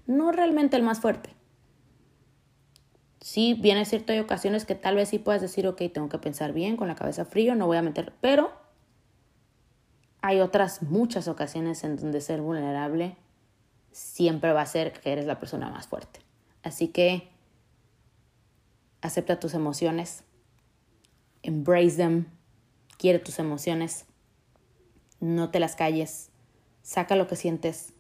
No 0.06 0.32
realmente 0.32 0.76
el 0.76 0.84
más 0.84 1.00
fuerte. 1.00 1.30
Sí, 3.24 3.54
bien 3.54 3.78
es 3.78 3.88
cierto, 3.88 4.12
hay 4.12 4.20
ocasiones 4.20 4.66
que 4.66 4.76
tal 4.76 4.98
vez 4.98 5.08
sí 5.08 5.18
puedas 5.18 5.42
decir, 5.42 5.66
ok, 5.66 5.82
tengo 5.94 6.10
que 6.10 6.18
pensar 6.18 6.52
bien, 6.52 6.76
con 6.76 6.90
la 6.90 6.96
cabeza 6.96 7.24
frío, 7.24 7.56
no 7.56 7.68
voy 7.68 7.78
a 7.78 7.82
meter, 7.82 8.12
pero 8.20 8.52
hay 10.20 10.42
otras 10.42 10.82
muchas 10.82 11.30
ocasiones 11.30 11.86
en 11.86 11.96
donde 11.96 12.20
ser 12.20 12.42
vulnerable 12.42 13.16
siempre 13.94 14.52
va 14.52 14.60
a 14.60 14.66
ser 14.66 14.92
que 14.92 15.14
eres 15.14 15.26
la 15.26 15.40
persona 15.40 15.70
más 15.70 15.88
fuerte. 15.88 16.20
Así 16.64 16.90
que 16.90 17.30
acepta 19.00 19.40
tus 19.40 19.54
emociones, 19.54 20.26
embrace 21.44 21.96
them, 21.96 22.26
quiere 22.98 23.20
tus 23.20 23.40
emociones, 23.40 24.06
no 25.22 25.50
te 25.50 25.62
las 25.62 25.78
calles, 25.78 26.30
saca 26.82 27.16
lo 27.16 27.30
que 27.30 27.38
sientes, 27.38 27.93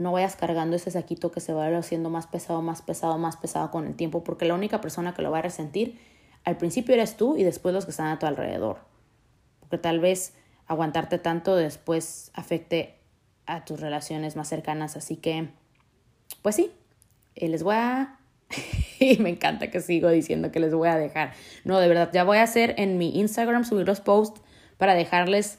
no 0.00 0.12
vayas 0.12 0.34
cargando 0.34 0.76
ese 0.76 0.90
saquito 0.90 1.30
que 1.30 1.40
se 1.40 1.52
va 1.52 1.66
haciendo 1.76 2.08
más 2.10 2.26
pesado, 2.26 2.62
más 2.62 2.80
pesado, 2.80 3.18
más 3.18 3.36
pesado 3.36 3.70
con 3.70 3.86
el 3.86 3.94
tiempo, 3.94 4.24
porque 4.24 4.46
la 4.46 4.54
única 4.54 4.80
persona 4.80 5.14
que 5.14 5.22
lo 5.22 5.30
va 5.30 5.38
a 5.38 5.42
resentir 5.42 5.98
al 6.44 6.56
principio 6.56 6.94
eres 6.94 7.16
tú 7.16 7.36
y 7.36 7.44
después 7.44 7.74
los 7.74 7.84
que 7.84 7.90
están 7.90 8.06
a 8.06 8.18
tu 8.18 8.26
alrededor. 8.26 8.78
Porque 9.60 9.76
tal 9.76 10.00
vez 10.00 10.32
aguantarte 10.66 11.18
tanto 11.18 11.54
después 11.54 12.30
afecte 12.34 12.94
a 13.44 13.64
tus 13.64 13.78
relaciones 13.80 14.36
más 14.36 14.48
cercanas. 14.48 14.96
Así 14.96 15.16
que, 15.16 15.48
pues 16.40 16.56
sí, 16.56 16.72
eh, 17.34 17.48
les 17.48 17.62
voy 17.62 17.74
a... 17.76 18.18
y 19.00 19.18
me 19.18 19.28
encanta 19.28 19.70
que 19.70 19.80
sigo 19.80 20.08
diciendo 20.08 20.50
que 20.50 20.60
les 20.60 20.74
voy 20.74 20.88
a 20.88 20.96
dejar. 20.96 21.34
No, 21.64 21.78
de 21.78 21.88
verdad, 21.88 22.10
ya 22.12 22.24
voy 22.24 22.38
a 22.38 22.42
hacer 22.42 22.74
en 22.78 22.96
mi 22.96 23.18
Instagram 23.18 23.64
subir 23.64 23.86
los 23.86 24.00
posts 24.00 24.40
para 24.78 24.94
dejarles 24.94 25.58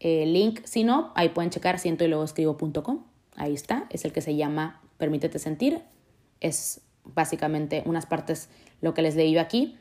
el 0.00 0.32
link. 0.32 0.60
Si 0.64 0.82
no, 0.82 1.12
ahí 1.14 1.28
pueden 1.28 1.50
checar 1.50 1.78
siento 1.78 2.04
y 2.04 2.08
luego 2.08 2.24
escribo.com 2.24 3.15
Ahí 3.36 3.54
está, 3.54 3.86
es 3.90 4.04
el 4.04 4.12
que 4.12 4.20
se 4.20 4.36
llama 4.36 4.82
Permítete 4.98 5.38
sentir. 5.38 5.82
Es 6.40 6.80
básicamente 7.04 7.82
unas 7.86 8.06
partes 8.06 8.48
lo 8.80 8.94
que 8.94 9.02
les 9.02 9.16
leí 9.16 9.36
aquí. 9.38 9.78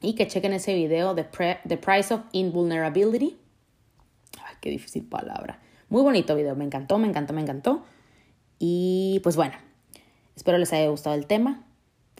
Y 0.00 0.14
que 0.14 0.26
chequen 0.26 0.52
ese 0.52 0.74
video 0.74 1.14
de 1.14 1.24
The 1.24 1.76
Price 1.78 2.12
of 2.12 2.22
Invulnerability. 2.32 3.38
Ay, 4.44 4.54
qué 4.60 4.70
difícil 4.70 5.04
palabra. 5.06 5.60
Muy 5.88 6.02
bonito 6.02 6.34
video, 6.34 6.54
me 6.54 6.64
encantó, 6.64 6.98
me 6.98 7.08
encantó, 7.08 7.32
me 7.32 7.40
encantó. 7.40 7.84
Y 8.58 9.20
pues 9.22 9.36
bueno, 9.36 9.54
Espero 10.36 10.58
les 10.58 10.72
haya 10.72 10.88
gustado 10.88 11.16
el 11.16 11.26
tema. 11.26 11.64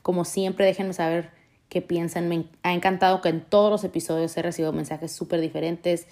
Como 0.03 0.25
siempre, 0.25 0.65
déjenme 0.65 0.95
saber 0.95 1.31
qué 1.69 1.83
piensan. 1.83 2.29
Me 2.29 2.47
ha 2.62 2.73
encantado 2.73 3.21
que 3.21 3.29
en 3.29 3.43
todos 3.43 3.71
los 3.71 3.85
episodios 3.85 4.37
he 4.37 4.43
recibido 4.43 4.73
mensajes 4.73 5.12
súper 5.12 5.41
diferentes, 5.41 6.09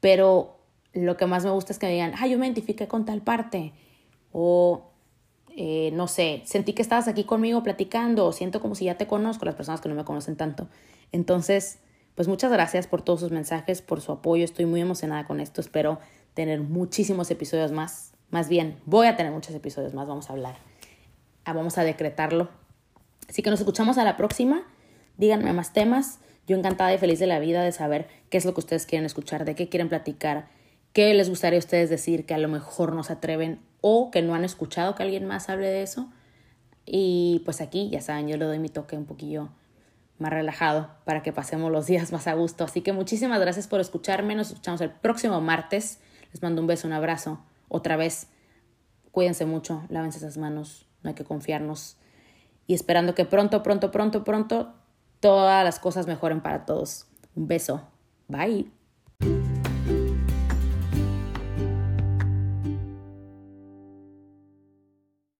pero 0.00 0.61
lo 0.92 1.16
que 1.16 1.26
más 1.26 1.44
me 1.44 1.50
gusta 1.50 1.72
es 1.72 1.78
que 1.78 1.86
me 1.86 1.92
digan, 1.92 2.12
ah, 2.18 2.26
yo 2.26 2.38
me 2.38 2.46
identifiqué 2.46 2.88
con 2.88 3.04
tal 3.04 3.22
parte, 3.22 3.72
o 4.32 4.90
eh, 5.56 5.90
no 5.92 6.08
sé, 6.08 6.42
sentí 6.44 6.72
que 6.72 6.82
estabas 6.82 7.08
aquí 7.08 7.24
conmigo 7.24 7.62
platicando, 7.62 8.26
o 8.26 8.32
siento 8.32 8.60
como 8.60 8.74
si 8.74 8.86
ya 8.86 8.96
te 8.96 9.06
conozco, 9.06 9.44
las 9.44 9.54
personas 9.54 9.80
que 9.80 9.88
no 9.88 9.94
me 9.94 10.04
conocen 10.04 10.36
tanto. 10.36 10.68
Entonces, 11.12 11.78
pues 12.14 12.28
muchas 12.28 12.52
gracias 12.52 12.86
por 12.86 13.02
todos 13.02 13.20
sus 13.20 13.30
mensajes, 13.30 13.82
por 13.82 14.00
su 14.00 14.12
apoyo, 14.12 14.44
estoy 14.44 14.66
muy 14.66 14.80
emocionada 14.80 15.26
con 15.26 15.40
esto, 15.40 15.60
espero 15.60 15.98
tener 16.34 16.60
muchísimos 16.60 17.30
episodios 17.30 17.72
más, 17.72 18.12
más 18.30 18.48
bien, 18.48 18.76
voy 18.86 19.06
a 19.06 19.16
tener 19.16 19.32
muchos 19.32 19.54
episodios 19.54 19.92
más, 19.92 20.08
vamos 20.08 20.30
a 20.30 20.32
hablar, 20.32 20.56
ah, 21.44 21.52
vamos 21.52 21.76
a 21.78 21.84
decretarlo. 21.84 22.48
Así 23.28 23.42
que 23.42 23.50
nos 23.50 23.60
escuchamos 23.60 23.98
a 23.98 24.04
la 24.04 24.16
próxima, 24.16 24.62
díganme 25.16 25.52
más 25.52 25.72
temas, 25.72 26.18
yo 26.46 26.56
encantada 26.56 26.92
y 26.92 26.98
feliz 26.98 27.18
de 27.18 27.26
la 27.26 27.38
vida 27.38 27.62
de 27.62 27.72
saber 27.72 28.08
qué 28.30 28.38
es 28.38 28.44
lo 28.44 28.54
que 28.54 28.60
ustedes 28.60 28.86
quieren 28.86 29.06
escuchar, 29.06 29.44
de 29.44 29.54
qué 29.54 29.68
quieren 29.68 29.88
platicar, 29.88 30.48
qué 30.92 31.14
les 31.14 31.28
gustaría 31.28 31.58
a 31.58 31.60
ustedes 31.60 31.90
decir 31.90 32.26
que 32.26 32.34
a 32.34 32.38
lo 32.38 32.48
mejor 32.48 32.94
no 32.94 33.02
se 33.02 33.14
atreven 33.14 33.60
o 33.80 34.10
que 34.10 34.22
no 34.22 34.34
han 34.34 34.44
escuchado 34.44 34.94
que 34.94 35.02
alguien 35.02 35.26
más 35.26 35.48
hable 35.48 35.66
de 35.66 35.82
eso. 35.82 36.10
Y 36.84 37.42
pues 37.44 37.60
aquí, 37.60 37.90
ya 37.90 38.00
saben, 38.00 38.28
yo 38.28 38.36
le 38.36 38.44
doy 38.44 38.58
mi 38.58 38.68
toque 38.68 38.96
un 38.96 39.06
poquillo 39.06 39.50
más 40.18 40.32
relajado 40.32 40.90
para 41.04 41.22
que 41.22 41.32
pasemos 41.32 41.70
los 41.70 41.86
días 41.86 42.12
más 42.12 42.26
a 42.26 42.34
gusto. 42.34 42.64
Así 42.64 42.80
que 42.80 42.92
muchísimas 42.92 43.40
gracias 43.40 43.66
por 43.66 43.80
escucharme. 43.80 44.34
Nos 44.34 44.48
escuchamos 44.48 44.80
el 44.80 44.90
próximo 44.90 45.40
martes. 45.40 46.00
Les 46.32 46.42
mando 46.42 46.60
un 46.60 46.66
beso, 46.66 46.86
un 46.86 46.92
abrazo. 46.92 47.40
Otra 47.68 47.96
vez, 47.96 48.28
cuídense 49.10 49.46
mucho, 49.46 49.84
lávense 49.88 50.18
esas 50.18 50.36
manos, 50.36 50.86
no 51.02 51.08
hay 51.08 51.14
que 51.14 51.24
confiarnos. 51.24 51.96
Y 52.66 52.74
esperando 52.74 53.14
que 53.14 53.24
pronto, 53.24 53.62
pronto, 53.62 53.90
pronto, 53.90 54.24
pronto 54.24 54.74
todas 55.20 55.64
las 55.64 55.78
cosas 55.78 56.06
mejoren 56.06 56.40
para 56.40 56.66
todos. 56.66 57.06
Un 57.34 57.48
beso. 57.48 57.88
Bye. 58.28 58.70